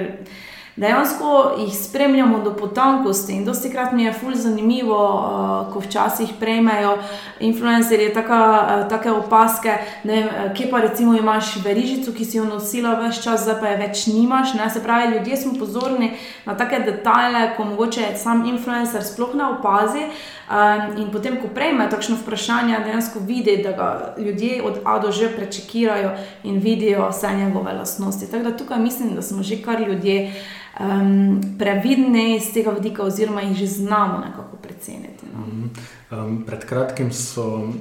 [0.78, 3.34] dejansko jih spremljamo do potankosti.
[3.34, 6.98] In dosti krat mi je ful zanimivo, uh, ko včasih prejmejo
[7.40, 8.14] influencerje
[8.90, 13.60] take opaske, vem, kje pa recimo imaš verižico, ki si jo nosila več čas, zdaj
[13.62, 14.54] pa je več nimaš.
[14.54, 14.70] Ne?
[14.70, 16.14] Se pravi, ljudje smo pozorni
[16.46, 20.08] na take detajle, ko mogoče sam influencer sploh ne opazi.
[20.48, 25.12] Um, in potem, ko prejme takšno vprašanje, dejansko vidi, da ga ljudje od A do
[25.12, 28.32] Ž prečekirajo in vidijo vse njegove lastnosti.
[28.32, 30.32] Tako da tukaj mislim, da smo že kar ljudje
[30.80, 35.26] um, previdni iz tega vidika, oziroma jih že znamo nekako preceniti.
[35.36, 35.44] No.
[36.18, 37.72] Um, pred kratkim so uh,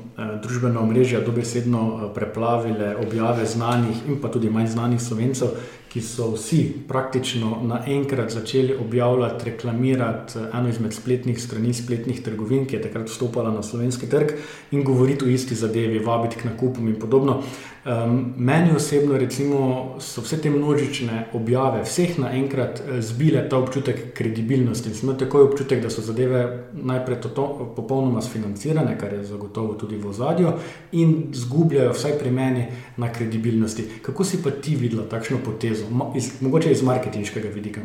[0.42, 5.54] družbena omrežja dobesedno uh, preplavile objave znanih in pa tudi manj znanih slovencev,
[5.96, 12.76] ki so vsi praktično naenkrat začeli objavljati, reklamirati eno izmed spletnih strani, spletnih trgovin, ki
[12.76, 14.34] je takrat vstopala na slovenski trg
[14.76, 17.38] in govoriti o isti zadevi, vabiti k nakupom in podobno.
[17.86, 24.94] Um, meni osebno recimo, so vse te množične objave, vseh naenkrat zbile ta občutek kredibilnosti.
[24.94, 27.44] Smo takoj občutek, da so zadeve najprej to, to,
[27.76, 30.52] popolnoma sfinancirane, kar je zagotovo tudi v ozadju,
[30.92, 32.64] in zgubljajo, vsaj pri meni,
[32.96, 33.84] na kredibilnosti.
[34.02, 37.80] Kako si pa ti videla takšno potezo, iz, mogoče iz marketinškega vidika?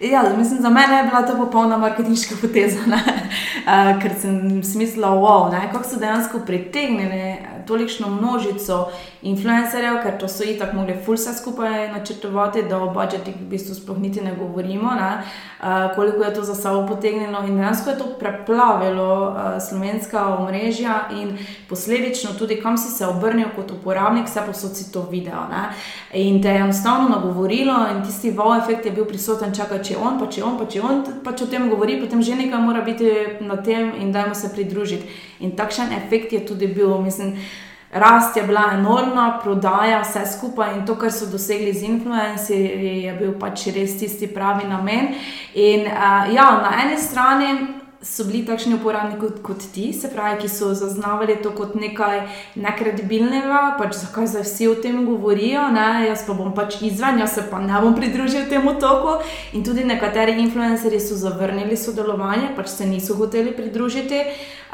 [0.00, 3.02] Ja, mislim, za mene je bila to popolna marketinška poteza, uh,
[4.02, 8.88] ker sem smislila, wow, kako so dejansko pritegnili tolikšno množico
[9.22, 13.74] influencerjev, ker to so itak mogli ful vse skupaj načrtovati, da o budžetih v bistvu
[13.74, 17.98] sploh niti ne govorimo, ne, uh, koliko je to za sabo potegnilo in dejansko je
[17.98, 24.40] to preplavilo uh, slovenska omrežja in posledično tudi kam si se obrnil kot uporabnik, vse
[24.46, 25.46] posod si to video.
[25.50, 25.68] Ne.
[26.12, 30.18] In te je enostavno nagovorilo in tisti wow efekt je bil prisoten, čakaj, če on,
[30.20, 33.10] pa če on, pa če on pač o tem govori, potem že nekaj mora biti
[33.40, 35.08] na tem in dajmo se pridružiti.
[35.40, 37.38] In takšen efekt je tudi bil, mislim.
[37.94, 43.12] Rast je bila enormna, prodaja, vse skupaj in to, kar so dosegli z influencerji, je
[43.14, 45.12] bil pač res tisti pravi namen.
[45.54, 47.52] In uh, ja, na eni strani
[48.04, 52.20] so bili takšni uporabniki kot, kot ti, se pravi, ki so zaznavali to kot nekaj
[52.60, 56.04] nekredibilnega, pač zakaj zdaj vsi o tem govorijo, ne?
[56.08, 59.16] jaz pa bom pač izven, jaz se pa ne bom pridružil temu toku.
[59.56, 64.20] In tudi nekateri influencerji so zavrnili sodelovanje, pač se niso hoteli pridružiti,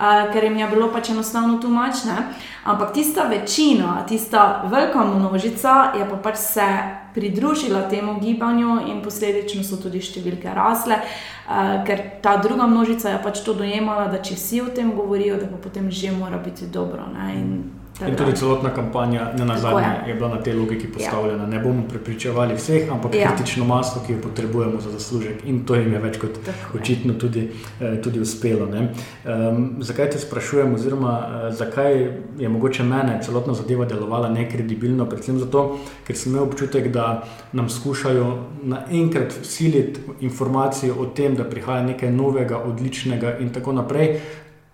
[0.01, 2.17] uh, ker jim je bilo pač enostavno tumačne.
[2.65, 6.67] Ampak tista večina, tista velika množica je pa pač se
[7.15, 13.23] pridružila temu gibanju in posledično so tudi številke rasle, uh, ker ta druga množica je
[13.23, 16.67] pač to dojemala, da če vsi o tem govorijo, da pa potem že mora biti
[16.67, 17.07] dobro.
[17.15, 17.35] Ne?
[17.37, 20.09] In In tudi celotna kampanja, ne na zadnje, je.
[20.09, 21.43] je bila na tej logiki postavljena.
[21.43, 21.49] Ja.
[21.49, 23.29] Ne bomo prepričevali vseh, ampak ja.
[23.29, 25.45] kritično maso, ki jo potrebujemo za zaslužek.
[25.45, 27.49] In to jim je več kot Tako očitno tudi,
[27.81, 28.67] eh, tudi uspelo.
[28.67, 35.07] Um, zakaj te sprašujem, oziroma uh, zakaj je mogoče mene celotna zadeva delovala nekredibilno?
[35.07, 41.45] Predvsem zato, ker sem imel občutek, da nam skušajo naenkrat vsiliti informacijo o tem, da
[41.45, 44.21] prihaja nekaj novega, odličnega in tako naprej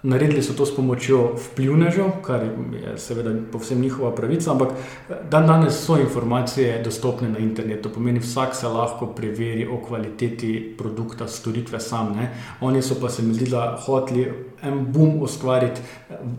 [0.07, 4.69] Naredili so to s pomočjo vplivnežev, kar je seveda povsem njihova pravica, ampak
[5.31, 7.91] dan danes so informacije dostopne na internetu.
[7.91, 12.13] Pomeni, vsak se lahko preveri o kvaliteti produkta, storitve sam.
[12.17, 12.31] Ne.
[12.61, 14.29] Oni so pa se mi zdi, da hoteli
[14.63, 15.81] en boom ustvariti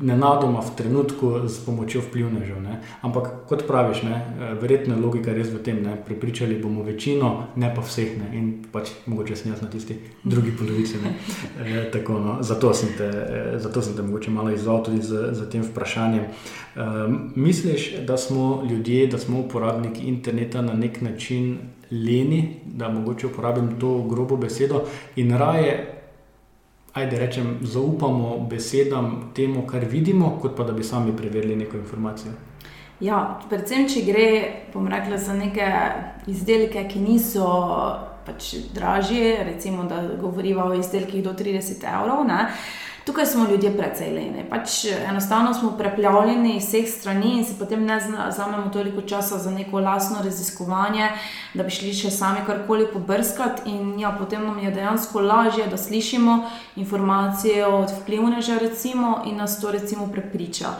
[0.01, 2.61] nenadoma v trenutku s pomočjo vplivnežev.
[2.61, 2.79] Ne.
[3.01, 4.21] Ampak kot praviš, ne,
[4.61, 8.15] verjetno je logika res v tem, da pripričali bomo večino, ne pa vseh.
[8.17, 8.31] Ne.
[8.37, 10.97] In pač mogoče sem jaz na tisti drugi polovici.
[11.03, 12.37] E, tako, no.
[12.41, 13.11] zato, sem te,
[13.59, 16.23] zato sem te mogoče malo izzval tudi z, z tem vprašanjem.
[16.23, 16.85] E,
[17.35, 21.57] misliš, da smo ljudje, da smo uporabniki interneta na nek način
[21.91, 24.83] leni, da mogoče uporabim to grobo besedo
[25.15, 25.93] in raje.
[26.93, 32.31] Ajde, rečem, zaupamo besedam, temu, kar vidimo, kot pa da bi sami preverili neko informacijo.
[32.99, 34.29] Ja, predvsem, če gre
[34.73, 35.67] rekla, za neke
[36.27, 37.45] izdelke, ki niso
[38.25, 42.25] pač dražje, recimo, da govorimo o izdelkih do 30 evrov.
[42.27, 42.47] Ne?
[43.07, 44.43] Tukaj smo ljudje precej leni.
[44.49, 47.99] Pač enostavno smo preplavljeni iz vseh strani in si potem ne
[48.35, 51.07] znamemo toliko časa za neko lastno raziskovanje,
[51.53, 53.69] da bi šli še sami karkoli pobrskati.
[53.71, 59.55] In ja, potem nam je dejansko lažje, da slišimo informacije od vplivneža, recimo, in nas
[59.61, 60.75] to recimo prepriča.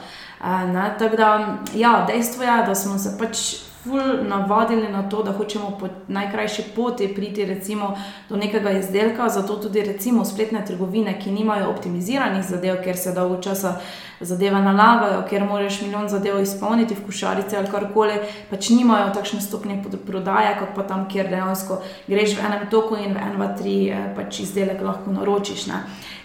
[0.99, 1.31] Tako da,
[1.75, 6.63] ja, dejstvo je, da smo se pač ful navadili na to, da hočemo po najkrajši
[6.75, 7.97] poti priti recimo,
[8.29, 9.29] do nekega izdelka.
[9.29, 13.79] Zato tudi recimo spletne trgovine, ki nimajo optimiziranih zadev, ker se dolgo časa
[14.19, 18.17] zadeve nalagajo, ker moraš milijon zadev izpolniti v košarice ali karkoli,
[18.49, 23.13] pač nimajo takšne stopnje prodaje, kot pa tam, kjer dejansko greš v enem toku in
[23.13, 25.67] v en, dva, tri eh, pač izdelek lahko naročiš.
[25.69, 25.83] Ne?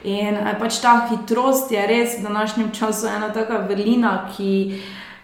[0.08, 4.80] In eh, pač ta hitrost je res v današnjem času ena taka vrlina, ki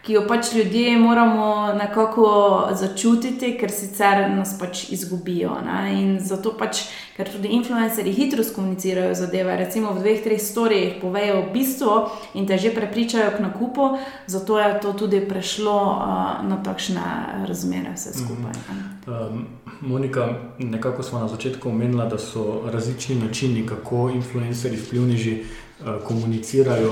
[0.08, 2.28] ki jo pač ljudje moramo nekako
[2.72, 5.58] začutiti, ker sicer nas pač izgubijo.
[5.66, 5.82] Ne?
[6.00, 6.80] In zato pač,
[7.16, 11.98] ker tudi influencerji hitro komunicirajo zadeve, recimo v dveh, treh storijih povejo bistvo
[12.32, 13.90] in te že prepričajo k nakupu,
[14.26, 18.56] zato je to tudi prešlo uh, na takšne razmere, vse skupaj.
[18.56, 18.72] Mm
[19.06, 19.28] -hmm.
[19.28, 19.46] um,
[19.80, 25.44] Monika, nekako smo na začetku omenili, da so različni načini, kako influencerji vplivneži.
[25.78, 26.90] Eh, komunicirajo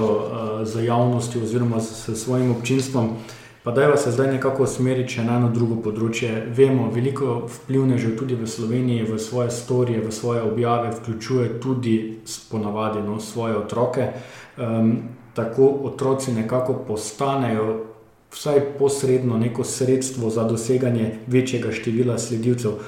[0.61, 3.17] eh, z javnostjo oziroma s svojim občinstvom.
[3.63, 6.31] Pa da je zdaj nekako usmeriti še na eno drugo področje.
[6.55, 12.21] Vemo, veliko vplivnežev tudi v Sloveniji v svoje storije, v svoje objave, vključuje tudi
[12.51, 14.07] ponavadi no, svoje otroke.
[14.57, 14.93] Um,
[15.35, 17.67] tako otroci nekako postanejo
[18.31, 22.79] vsaj posredno neko sredstvo za doseganje večjega števila sledilcev.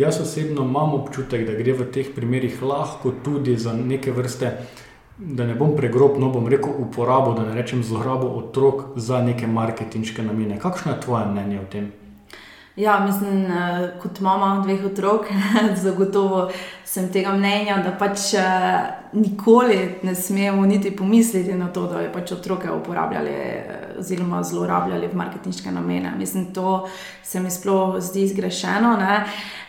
[0.00, 4.56] Jaz osebno imam občutek, da gre v teh primerih lahko tudi za neke vrste
[5.18, 9.46] da ne bom pregrob, no bom rekel uporabo, da ne rečem zlorabo otrok za neke
[9.46, 10.58] marketinške namene.
[10.58, 11.92] Kakšno je tvoje mnenje o tem?
[12.76, 15.26] Ja, mislim, eh, kot mama dveh otrok,
[15.84, 16.50] zagotovo
[16.84, 18.78] sem tega mnenja, da pač eh,
[19.12, 25.10] nikoli ne smemo niti pomisliti na to, da bi pač otroke uporabljali eh, oziroma zlorabljali
[25.12, 26.14] v marketinške namene.
[26.18, 26.88] Mislim, to
[27.22, 28.96] se mi sploh zdi zgrešeno.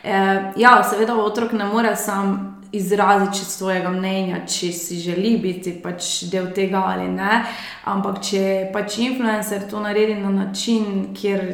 [0.03, 0.15] E,
[0.56, 6.49] ja, seveda, otrok ne more sam izraziti svojega mnenja, če si želi biti pač del
[6.55, 7.43] tega ali ne.
[7.89, 11.45] Ampak če pač influencer to naredi na način, kjer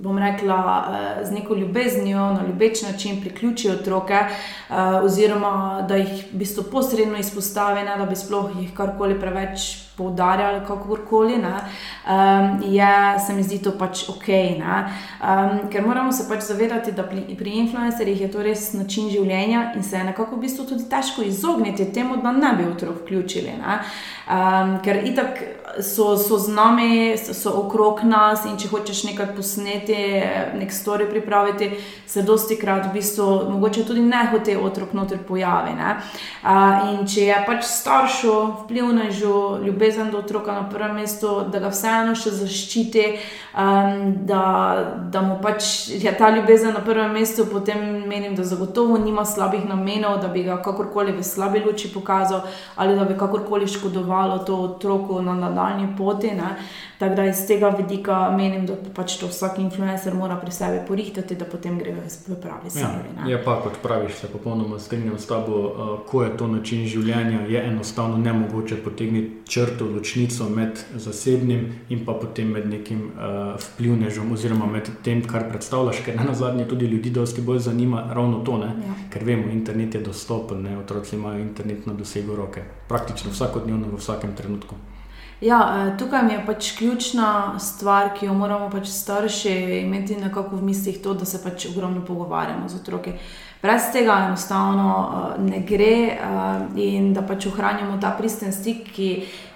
[0.00, 0.84] bom rekla,
[1.20, 6.64] eh, z neko ljubeznijo, na ljubeč način priključi otroke, eh, oziroma da jih v bistvu
[6.72, 13.32] posredno izpostavi, ne, da bi sploh jih karkoli preveč poudarjali, kako koli, um, je, se
[13.32, 14.28] mi zdi to pač ok.
[14.28, 19.72] Um, ker moramo se pač zavedati, da pri, pri influencerjih je to res način življenja
[19.76, 23.52] in se je nekako v bistvu tudi težko izogniti temu, da ne bi otrok vključili.
[23.58, 25.44] Um, ker itak
[25.80, 29.98] so, so z nami, so, okrog nas in če hočeš nekaj posneti,
[30.58, 31.70] nek story pripraviti,
[32.06, 35.72] se dosti krat v bistvu mogoče tudi ne hoče otrok noter pojavi.
[35.72, 41.58] Uh, in če je pač staršu vplivnežu ljubezen, ljubezen do otroka na prvem mestu, da
[41.58, 43.04] ga vseeno še zaščiti,
[43.54, 44.42] um, da,
[45.10, 49.66] da mu pač je ta ljubezen na prvem mestu, potem menim, da zagotovo nima slabih
[49.68, 54.56] namenov, da bi ga kakorkoli v slabi luči pokazal ali da bi kakorkoli škodovalo to
[54.56, 56.26] otroku na nadaljni poti.
[56.26, 56.56] Ne.
[56.98, 61.34] Tako da iz tega vidika menim, da pač to vsak influencer mora pri sebi porihtati,
[61.34, 61.94] da potem gre
[62.28, 63.08] v pravi smer.
[63.18, 66.86] Ja, je pa, kot praviš, se popolnoma strinjam s tabo, uh, ko je to način
[66.86, 73.58] življenja, je enostavno nemogoče potegniti črto, ločnico med zasebnim in pa potem med nekim uh,
[73.58, 78.44] vplivnežom, oziroma med tem, kar predstavljaš, ker na zadnje tudi ljudi dosti bolj zanima ravno
[78.46, 78.94] to, ja.
[79.10, 80.78] ker vemo, internet je dostopen, ne?
[80.78, 84.78] otroci imajo internet na dosegu roke, praktično vsakodnevno, v vsakem trenutku.
[85.42, 90.62] Ja, eh, tukaj je pač ključna stvar, ki jo moramo pač starši imeti nekako v
[90.62, 93.12] mislih, to, da se pač ogromno pogovarjamo z otroki.
[93.62, 99.08] Brez tega enostavno uh, ne gre uh, in da pač ohranjamo ta pristen stik, ki,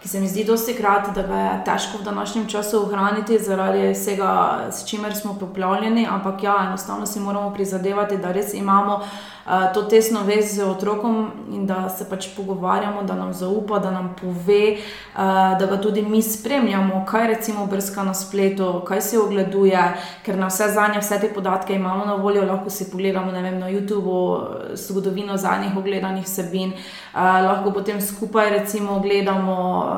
[0.06, 3.88] ki se mi zdi dosti krat, da ga je težko v današnjem času ohraniti zaradi
[3.90, 9.00] vsega, s čimer smo poplavljeni, ampak ja, enostavno si moramo prizadevati, da res imamo.
[9.46, 13.90] Eh, to tesno vez z otrokom in da se pač pogovarjamo, da nam zaupa, da
[13.90, 14.72] nam pove,
[15.14, 19.84] uh, da ga tudi mi spremljamo, kaj recimo brska na spletu, kaj se ogleduje,
[20.26, 23.70] ker na vse zadnje, vse te podatke imamo na voljo, lahko si pogledamo vem, na
[23.70, 29.95] YouTubu eh, zgodovino zadnjih ogledanih vsebin, uh, lahko potem skupaj recimo gledamo, um,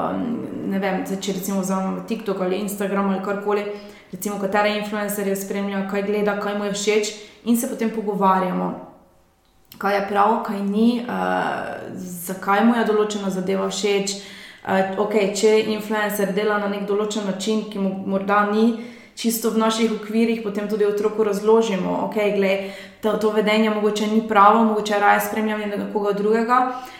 [0.68, 3.64] ne vem, če recimo vzamemo TikTok ali Instagram ali karkoli.
[4.12, 7.10] Recimo, katere influencerje spremljajo, kaj gleda, kaj mu je všeč,
[7.44, 8.88] in se potem pogovarjamo
[9.78, 14.14] kaj je prav, kaj ni, uh, zakaj mu je določena zadeva všeč.
[14.68, 18.66] Uh, eh, okay, če influencer dela na nek določen način, ki mu morda ni
[19.18, 24.22] čisto v naših okvirih, potem tudi otroku razložimo, da okay, to, to vedenje mogoče ni
[24.28, 26.58] pravo, mogoče raje spremljamo nekoga drugega.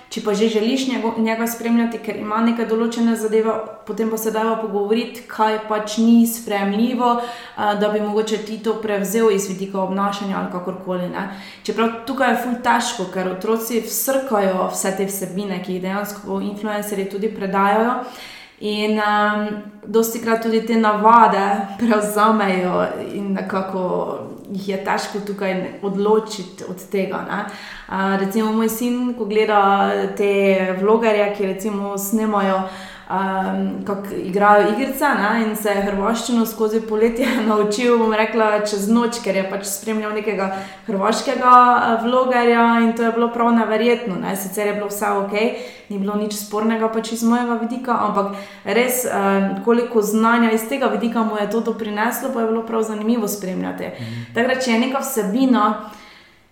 [0.09, 0.87] Če pa že želiš
[1.19, 3.53] njega spremljati, ker ima neke določene zadeve,
[3.87, 7.11] potem pa se dajo pogovoriti, kaj pač ni spremljivo,
[7.57, 11.11] da bi mogoče ti to prevzel iz vidika obnašanja ali kakorkoli.
[11.13, 11.27] Ne.
[11.63, 17.11] Čeprav tukaj je ful težko, ker otroci vsrkajo vse te vsebine, ki jih dejansko influencerji
[17.13, 18.01] tudi predajajo.
[18.61, 21.45] In um, dosti krat tudi te navade
[21.79, 23.83] prevzamejo in nekako
[24.51, 27.25] jih je težko tukaj odločiti od tega.
[27.89, 30.33] Uh, recimo moj sin, ko gleda te
[30.81, 32.63] vlogerje, ki recimo snemajo
[33.11, 35.05] um, kako igrajo igrice.
[35.05, 35.47] Ne?
[35.47, 40.13] In se je hrvaščino skozi poletje naučil, bom rekla, čez noč, ker je pač spremljal
[40.15, 40.51] nekega
[40.87, 44.17] hrvaškega eh, vlogerja in to je bilo prav neverjetno.
[44.21, 44.37] Ne?
[44.37, 45.37] Sicer je bilo vse ok,
[45.89, 50.91] ni bilo nič spornega pač iz mojega vidika, ampak res, um, koliko znanja iz tega
[50.93, 53.93] vidika mu je to doprineslo, pa je bilo prav zanimivo spremljati.
[53.95, 54.29] Mhm.
[54.35, 55.65] Tako da, če je neka vsebina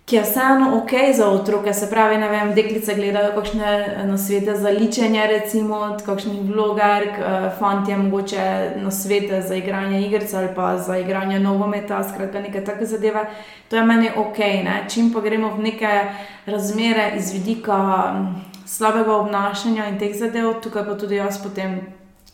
[0.07, 1.73] ki je vseeno ok za otroke.
[1.73, 7.19] Se pravi, ne vem, deklice gledajo kakšne eh, nasvete za ličenje, recimo od kakšnih vlogark,
[7.19, 12.63] eh, fanti je mogoče nasvete za igranje igric ali pa za igranje nogometa, skratka neke
[12.63, 13.25] take zadeve.
[13.69, 14.85] To je meni ok, ne?
[14.89, 16.01] čim pa gremo v neke
[16.45, 17.77] razmere iz vidika
[18.13, 21.81] mm, slabega obnašanja in teh zadev, tukaj pa tudi jaz potem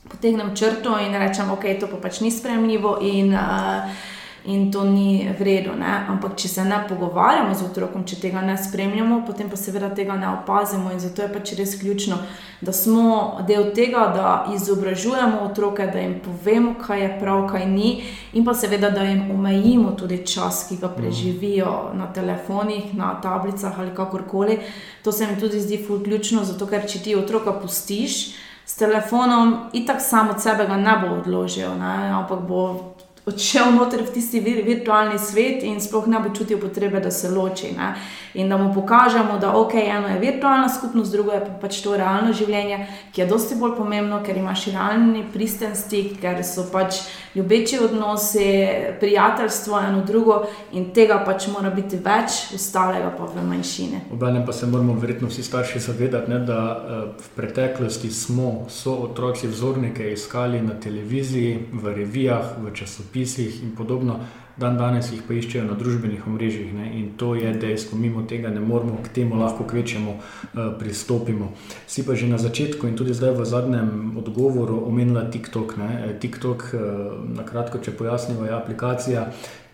[0.10, 3.00] potegnem črto in rečem, ok, to pa pač ni spremljivo.
[3.02, 4.13] In, uh,
[4.46, 5.74] in to ni vredno.
[6.10, 10.18] Ampak, če se ne pogovarjamo z otrokom, če tega ne spremljamo, potem pa seveda tega
[10.20, 10.92] ne opazimo.
[10.92, 12.18] In zato je pač res ključno,
[12.62, 17.94] da smo del tega, da izobražujemo otroke, da jim povemo, kaj je prav, kaj ni,
[18.34, 23.80] in pa seveda, da jim omejimo tudi čas, ki ga preživijo na telefonih, na tablicah
[23.80, 24.60] ali kakorkoli.
[25.04, 28.34] To se mi tudi zdi ključno, zato ker če ti otroka pustiš.
[28.66, 32.12] S telefonom, itak samo od sebe ga ne bo odložil, ne?
[32.16, 32.93] ampak bo
[33.26, 37.32] odšel noter v tisti vir, virtualni svet in sploh ne bo čutil potrebe, da se
[37.32, 37.72] loči.
[37.78, 37.94] Ne?
[38.34, 41.96] In da mu pokažemo, da ok, eno je virtualna skupnost, drugo je pa pač to
[41.98, 47.04] realno življenje, ki je dosti bolj pomembno, ker imaš realni pristen stik, ker so pač
[47.36, 48.68] ljubeči odnosi,
[49.00, 54.02] prijateljstvo eno drugo in tega pač mora biti več, ostalega pa v manjšini.
[54.12, 58.94] Obenem pa se moramo verjetno vsi starši zavedati, ne, da eh, v preteklosti smo so
[59.08, 64.20] otroci vzornike iskali na televiziji, v revijah, v časopisih časopisih in podobno,
[64.58, 66.90] dan danes jih pa iščejo na družbenih omrežjih ne?
[67.00, 71.52] in to je dejstvo, mimo tega ne moremo, k temu lahko kvečemo uh, pristopimo.
[71.88, 73.90] Si pa že na začetku in tudi zdaj v zadnjem
[74.22, 75.78] odgovoru omenila TikTok.
[75.82, 75.90] Ne?
[76.06, 76.82] Eh, TikTok, uh,
[77.26, 79.32] na kratko, če pojasnimo, je aplikacija,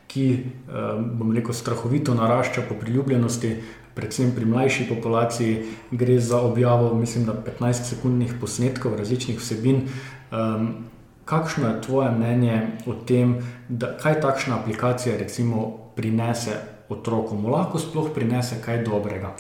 [0.07, 0.25] ki,
[0.71, 3.57] uh, bom rekel, strahovito narašča po priljubljenosti.
[3.99, 9.89] Predvsem pri mlajši populaciji gre za objavo, mislim, 15-sekundnih posnetkov različnih vsebin.
[10.31, 10.87] Um,
[11.29, 13.35] Kakšno je tvoje mnenje o tem,
[13.69, 16.55] da, kaj takšna aplikacija recimo prinese
[16.89, 17.45] otrokom?
[17.45, 19.35] Lahko sploh prinese kaj dobrega?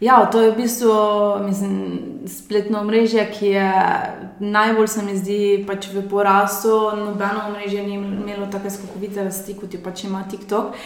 [0.00, 0.94] Ja, to je v bistvu
[1.42, 3.72] mislim, spletno mreže, ki je
[4.38, 6.70] najbolj, se mi zdi, pač v porastu.
[6.96, 10.76] Nobeno mreže ni imelo tako skokovite rasti, kot jo pač ima TikTok.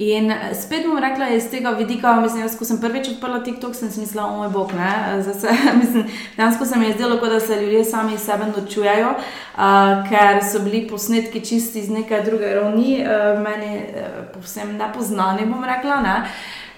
[0.00, 3.90] In spet bom rekla iz tega vidika, mislim, jaz, ko sem prvič odprla TikTok, sem
[3.90, 5.18] si mislila, o moj bog, ne.
[5.26, 5.50] Zase,
[5.82, 6.06] mislim,
[6.36, 10.86] dejansko se mi je zdelo, da se ljudje sami sebe nočujejo, uh, ker so bili
[10.88, 16.00] posnetki čisti iz neke druge ravni, uh, meni uh, povsem nepoznani, bom rekla.
[16.00, 16.16] Ne.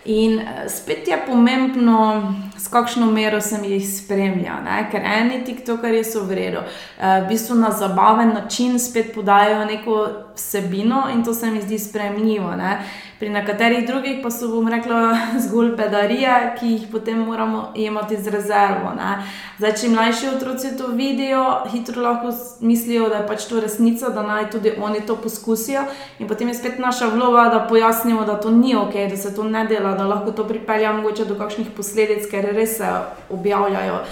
[0.05, 4.89] In spet je pomembno, s kakšno mero se jih spremlja, ne?
[4.91, 6.63] ker eni TikTokerji so v redu,
[6.99, 9.99] v bistvu na zabaven način spet podajo neko
[10.35, 12.57] vsebino in to se mi zdi spremljivo.
[12.57, 12.79] Ne?
[13.19, 18.31] Pri nekaterih drugih pa so, bom rekla, zgolj bedarije, ki jih potem moramo imeti z
[18.31, 18.95] rezervo.
[18.97, 19.23] Ne?
[19.59, 24.23] Zdaj, če mlajši otroci to vidijo, hitro lahko mislijo, da je pač to resnica, da
[24.23, 25.85] naj tudi oni to poskusijo.
[26.19, 29.45] In potem je spet naša vloga, da pojasnimo, da to ni ok, da se to
[29.45, 32.95] ne dela, da lahko to pripelje mogoče do kakšnih posledic, ker res se
[33.31, 34.05] objavljajo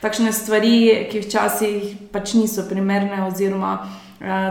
[0.00, 3.78] takšne stvari, ki včasih pač niso primerne, oziroma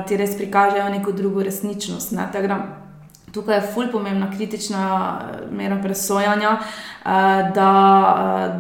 [0.08, 2.12] ti res prikažejo neko drugo resničnost.
[2.12, 2.28] Ne?
[3.36, 4.84] Tukaj je fulj pomembna kritična
[5.52, 6.58] mera presojanja,
[7.56, 7.72] da,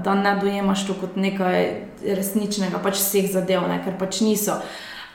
[0.04, 1.70] da ne dojemaš to kot nekaj
[2.04, 4.60] resničnega, pač vseh zadev, ne, ker pač niso.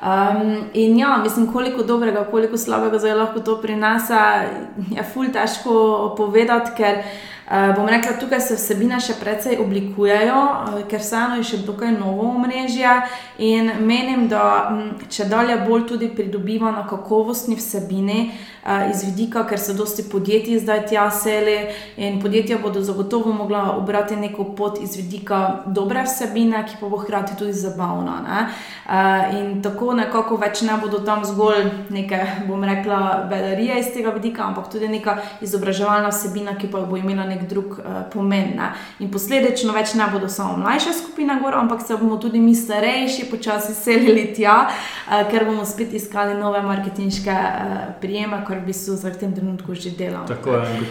[0.01, 4.21] Um, in ja, mislim, koliko dobrega, koliko slabega zdaj lahko to prinese,
[4.97, 5.75] je fulj težko
[6.17, 7.11] povedati, ker uh,
[7.77, 12.29] bom rekla, tukaj se vsebine še precej oblikujejo, uh, ker vseeno je še dokaj novo
[12.37, 12.93] omrežje
[13.43, 18.31] in menim, da m, če dalje bolj tudi pridobiva na kakovostni vsebini.
[18.91, 21.57] Iz vidika, ker se dosti podjetij zdaj tja seli
[21.97, 26.99] in podjetja bodo zagotovo mogla obrati neko pot iz vidika dobre vsebine, ki pa bo
[27.01, 28.19] hkrati tudi zabavna.
[28.27, 28.41] Ne?
[29.39, 32.99] In tako nekako več ne bodo tam zgolj neke, bom rekla,
[33.31, 37.81] bedarije iz tega vidika, ampak tudi neka izobraževalna vsebina, ki pa bo imela nek drug
[38.13, 38.53] pomen.
[38.61, 38.75] Ne?
[39.01, 43.31] In posledično več ne bodo samo mlajše skupine gor, ampak se bomo tudi mi starejši
[43.33, 44.67] počasi selili tja,
[45.33, 47.41] ker bomo spet iskali nove marketinške
[48.01, 50.27] prijeme kar v bistvu v tem trenutku že delam.
[50.27, 50.87] Tako je.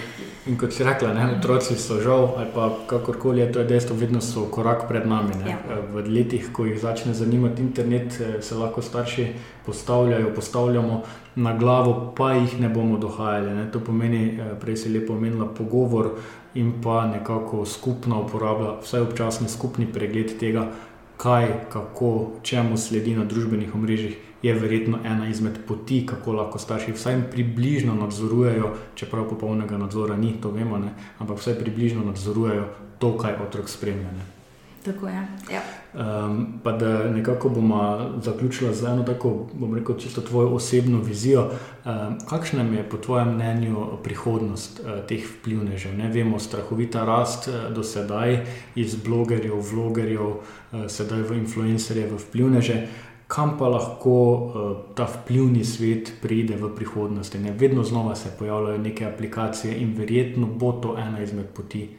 [0.48, 4.24] In kot si rekla, ne, otroci so žal, ali pa kakorkoli je to dejstvo, vedno
[4.24, 5.36] so korak pred nami.
[5.44, 5.60] Ja.
[5.92, 9.28] V letih, ko jih začne zanimati internet, eh, se lahko starši
[9.66, 11.04] postavljajo, postavljamo
[11.36, 13.52] na glavo, pa jih ne bomo dohajali.
[13.52, 13.72] Ne.
[13.72, 16.16] To pomeni, eh, prej je lepo omenila pogovor
[16.56, 20.72] in pa nekako skupna uporaba, vsaj občasni skupni pregled tega,
[21.20, 26.96] kaj, kako, čemu sledi na družbenih omrežjih je verjetno ena izmed poti, kako lahko starši
[26.96, 30.94] vsaj približno nadzorujejo, čeprav popolnega nadzora ni, to vemo, ne?
[31.20, 32.68] ampak vsaj približno nadzorujejo
[33.00, 34.12] to, kaj otrok spremlja.
[34.16, 34.39] Ne?
[34.86, 35.28] Tako je.
[35.52, 35.62] Ja.
[35.94, 41.50] Um, pa da nekako bomo zaključili z eno tako, bom rekel, čisto tvojo osebno vizijo.
[41.86, 45.98] Um, kakšna je po tvojem mnenju prihodnost uh, teh vplivnežev?
[45.98, 52.18] Ne vemo, strahovita rast uh, do sedaj iz blogerjev, vlogerjev, uh, sedaj v influencerje, v
[52.18, 52.74] vplivneže.
[52.74, 54.52] Uh, kam pa lahko uh,
[54.98, 57.38] ta vplivni svet pride v prihodnosti.
[57.38, 57.54] Ne?
[57.54, 61.90] Vedno znova se pojavljajo neke aplikacije in verjetno bo to ena izmed poti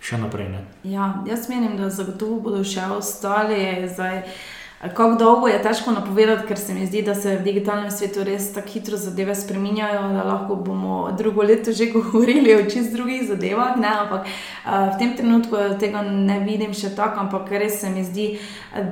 [0.00, 0.48] še naprej.
[0.52, 0.62] Ne?
[0.84, 3.60] Ja, jaz menim, da zagotovo bodo še ostali.
[3.88, 7.90] Zdaj, uh, Kako dolgo je težko napovedati, ker se mi zdi, da se v digitalnem
[7.90, 12.92] svetu res tako hitro zadeve spremenjajo, da lahko bomo drugo leto že govorili o čist
[12.92, 13.74] drugih zadevah.
[13.76, 13.88] Ne?
[13.88, 18.28] Ampak uh, v tem trenutku tega ne vidim še tako, ampak res se mi zdi,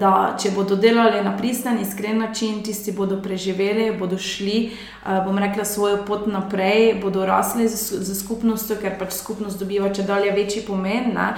[0.00, 4.72] da če bodo delali na pristen, iskren način, tisti bodo preživeli, bodo šli,
[5.04, 10.02] uh, bom rekla, svojo pot naprej, bodo rasli za skupnostjo, ker pač skupnost dobiva če
[10.02, 11.14] dalje večji pomen.
[11.14, 11.30] Ne?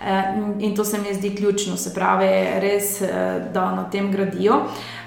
[0.00, 0.22] Eh,
[0.58, 2.26] in to se mi zdi ključno, se pravi,
[2.60, 3.08] res, eh,
[3.52, 4.54] da na tem gradijo.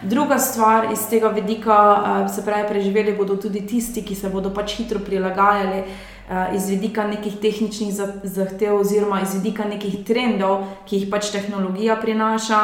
[0.01, 4.53] Druga stvar iz tega vidika, eh, se pravi, preživeli bodo tudi tisti, ki se bodo
[4.53, 5.83] pač hitro prilagajali.
[6.53, 12.59] Iz vidika nekih tehničnih zahtev, oziroma iz vidika nekih trendov, ki jih pač tehnologija prinaša,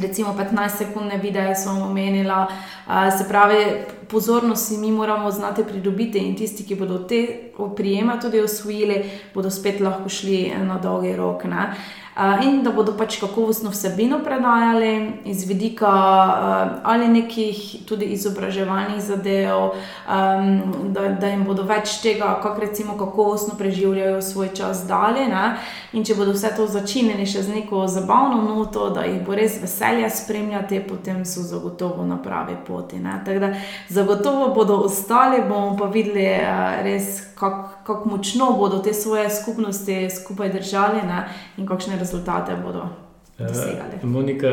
[0.00, 2.46] recimo 15-sekundne videe, smo omenili,
[3.18, 8.40] se pravi, pozornost si mi moramo znati pridobiti in tisti, ki bodo te prijeme tudi
[8.40, 9.04] osvojili,
[9.34, 11.44] bodo spet lahko šli na dolgi rok.
[11.44, 11.72] Ne?
[12.44, 15.88] in da bodo pač kakovostno vsebino predajali iz vidika
[16.84, 19.70] ali nekih tudi izobraževalnih zadev,
[20.92, 25.28] da, da jim bodo več tega, kako recimo kakovostno preživljajo svoj čas dalje.
[25.28, 25.56] Ne?
[25.92, 29.56] In če bodo vse to začinili še z neko zabavno noto, da jih bo res
[29.62, 33.00] veselje spremljati, potem so zagotovo na pravi poti.
[33.24, 33.54] Tako da
[34.02, 36.26] zagotovo bodo ostali, bomo pa videli
[36.82, 41.24] res kako kak močno bodo te svoje skupnosti skupaj držali ne,
[41.56, 42.88] in kakšne rezultate bodo.
[43.38, 43.46] Uh,
[44.02, 44.48] Monika,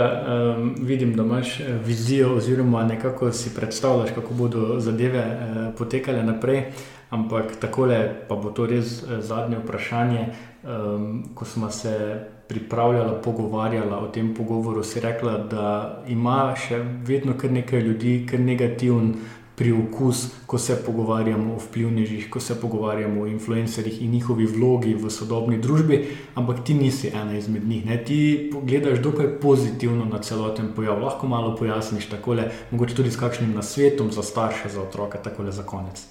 [0.58, 6.24] um, vidim, da imaš eh, vizijo, oziroma nekako si predstavljaš, kako bodo zadeve uh, potekale
[6.24, 6.72] naprej.
[7.10, 10.26] Ampak takole, pa bo to res zadnje vprašanje.
[10.64, 17.34] Um, ko smo se pripravljali, pogovarjali o tem pogovoru, si rekla, da ima še vedno
[17.38, 19.14] kar nekaj ljudi, kar negativen
[19.60, 25.12] priokus, ko se pogovarjamo o vplivnežih, ko se pogovarjamo o influencerjih in njihovi vlogi v
[25.12, 26.00] sodobni družbi,
[26.40, 27.86] ampak ti nisi ena izmed njih.
[27.86, 27.98] Ne?
[28.06, 28.20] Ti
[28.64, 31.04] gledaš dokaj pozitivno na celoten pojav.
[31.04, 35.68] Lahko malo pojasniš takole, mogoče tudi s kakšnim nasvetom za starše, za otroke, takole za
[35.68, 36.06] konec.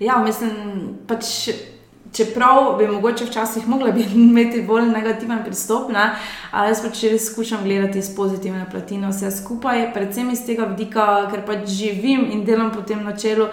[0.00, 0.52] Ja, mislim,
[1.06, 1.52] pač
[2.12, 6.10] čeprav bi mogoče včasih mogla imeti bolj negativen pristop, ne,
[6.50, 10.64] ali jaz pač res skušam gledati iz pozitivne plati na vse skupaj, predvsem iz tega
[10.64, 13.48] vidika, ker pač živim in delam po tem načelu,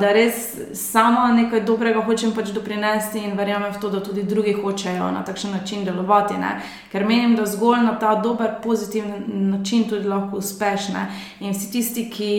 [0.00, 4.54] da res sama nekaj dobrega hočem pač doprinesti in verjamem v to, da tudi drugi
[4.56, 6.38] hočejo na takšen način delovati.
[6.40, 6.54] Ne.
[6.92, 11.04] Ker menim, da zgolj na ta dober, pozitiven način tudi lahko uspešne.
[11.40, 12.32] In vsi tisti, ki,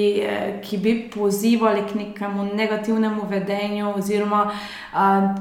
[0.66, 4.48] ki bi pozivali k nekemu negativnemu vedenju, oziroma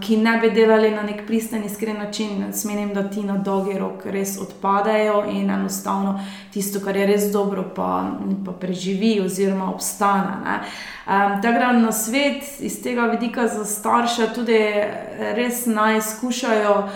[0.01, 4.07] ki ne bi delali na nek pristen, iskren način, menim, da ti na dolgi rok
[4.07, 6.21] res odpadejo in enostavno
[6.53, 8.11] tisto, kar je res dobro, pa,
[8.45, 10.61] pa preživi oziroma obstane.
[11.09, 14.59] Um, Tako da na svet iz tega vidika za starše tudi
[15.37, 16.89] res naj skušajo,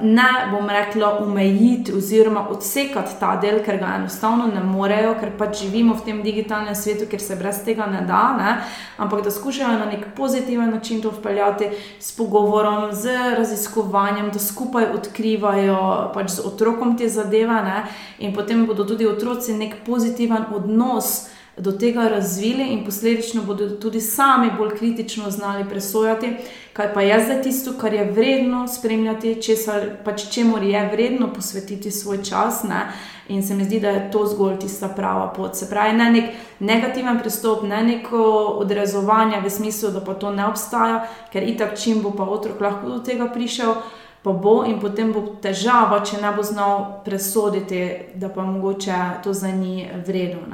[0.00, 5.62] ne bom rekla, omejiti oziroma odsekati ta del, ker ga enostavno ne morejo, ker pač
[5.64, 8.52] živimo v tem digitalnem svetu, kjer se brez tega ne da, ne?
[8.98, 14.92] ampak da skušajo na nek pozitiven način to vpeljati s pogovorom, z raziskovanjem, da skupaj
[14.94, 15.80] odkrivajo
[16.14, 17.82] pač z otrokom te zadeve ne?
[18.18, 21.26] in potem bodo tudi otroci nek pozitiven odnos
[21.58, 26.36] do tega razvili in posledično bodo tudi sami bolj kritično znali presojati,
[26.72, 31.90] kaj pa je zdaj tisto, kar je vredno spremljati, česar, pač čemu je vredno posvetiti
[31.90, 32.62] svoj čas.
[32.62, 32.88] Ne?
[33.28, 35.56] In se mi zdi, da je to zgolj tista prava pot.
[35.56, 36.24] Se pravi, ne nek
[36.60, 38.22] negativen pristop, ne neko
[38.62, 42.88] odrezovanje v smislu, da pa to ne obstaja, ker itak čim bo pa otrok lahko
[42.88, 43.74] do tega prišel.
[44.22, 47.82] Pa bo in potem bo težava, če ne bo znal presoditi,
[48.14, 50.46] da pa mogoče to za njih vredno.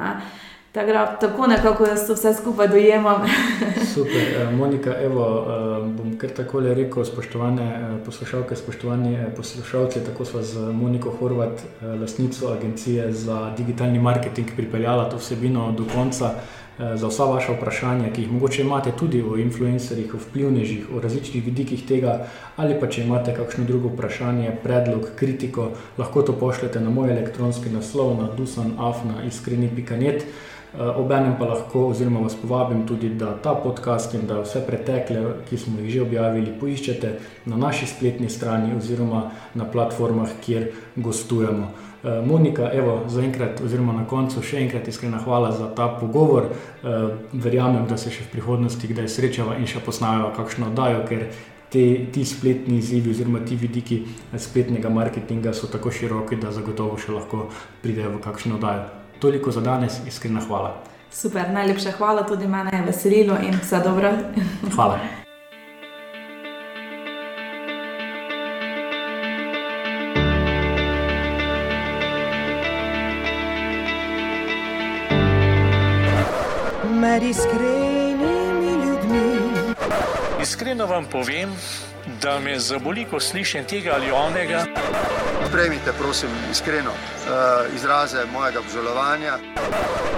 [0.75, 3.22] Tako, tako nekako jaz to vse skupaj dojemam.
[3.95, 10.01] Super, eh, Monika, evo, eh, bom kar tako rekel, spoštovane eh, poslušalke, spoštovani poslušalci.
[10.05, 11.62] Tako smo z Moniko Horvat,
[12.01, 16.31] lastnico agencije za digitalni marketing, pripeljali to vsebino do konca.
[16.95, 21.45] Za vsa vaša vprašanja, ki jih mogoče imate tudi o influencerjih, o vplivnežih, o različnih
[21.45, 25.68] vidikih tega, ali pa če imate kakšno drugo vprašanje, predlog, kritiko,
[25.99, 30.27] lahko to pošljete na moj elektronski naslov na dusanafna.iskreni.net.
[30.75, 35.20] Eh, obenem pa lahko, oziroma vas povabim tudi, da ta podcast in da vse pretekle,
[35.49, 37.12] ki smo jih že objavili, poiščete
[37.47, 41.68] na naši spletni strani oziroma na platformah, kjer gostujemo.
[42.03, 46.51] Eh, Monika, evo, za enkrat, oziroma na koncu še enkrat iskrena hvala za ta pogovor.
[46.51, 51.29] Eh, verjamem, da se še v prihodnosti kdaj srečava in še posnameva kakšno oddajo, ker
[51.70, 54.03] te, ti spletni izzivi oziroma ti vidiki
[54.35, 57.47] spletnega marketinga so tako široki, da zagotovo še lahko
[57.83, 59.03] pridejo v kakšno oddajo.
[59.25, 60.83] Toliko za danes, iskrena hvala.
[61.11, 64.12] Super, najlepša hvala tudi meni, je veselilo in vse dobro.
[64.75, 64.99] Hvala.
[76.91, 79.39] Med iskrenimi ljudmi.
[80.43, 81.57] Iskreno vam povem,
[82.22, 84.64] da me zaboli, ko slišim tega ali onega.
[85.52, 89.38] Prejmite, prosim, iskreno uh, izraze mojega obžalovanja.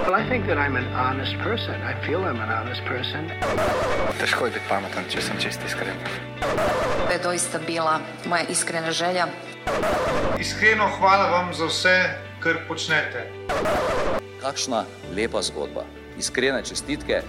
[0.07, 1.75] Well, I think that I'm an honest person.
[1.83, 3.29] I feel I'm an honest person.
[4.19, 5.99] Težko je biti pameten, če sem čest iskren.
[7.07, 9.27] To je doista bila moja iskrena želja.
[10.39, 11.97] Iskreno hvala vam za vse,
[12.39, 13.27] kar počnete.
[14.41, 14.85] Kakšna
[15.15, 15.83] lepa zgodba.
[16.17, 17.21] Iskrene čestitke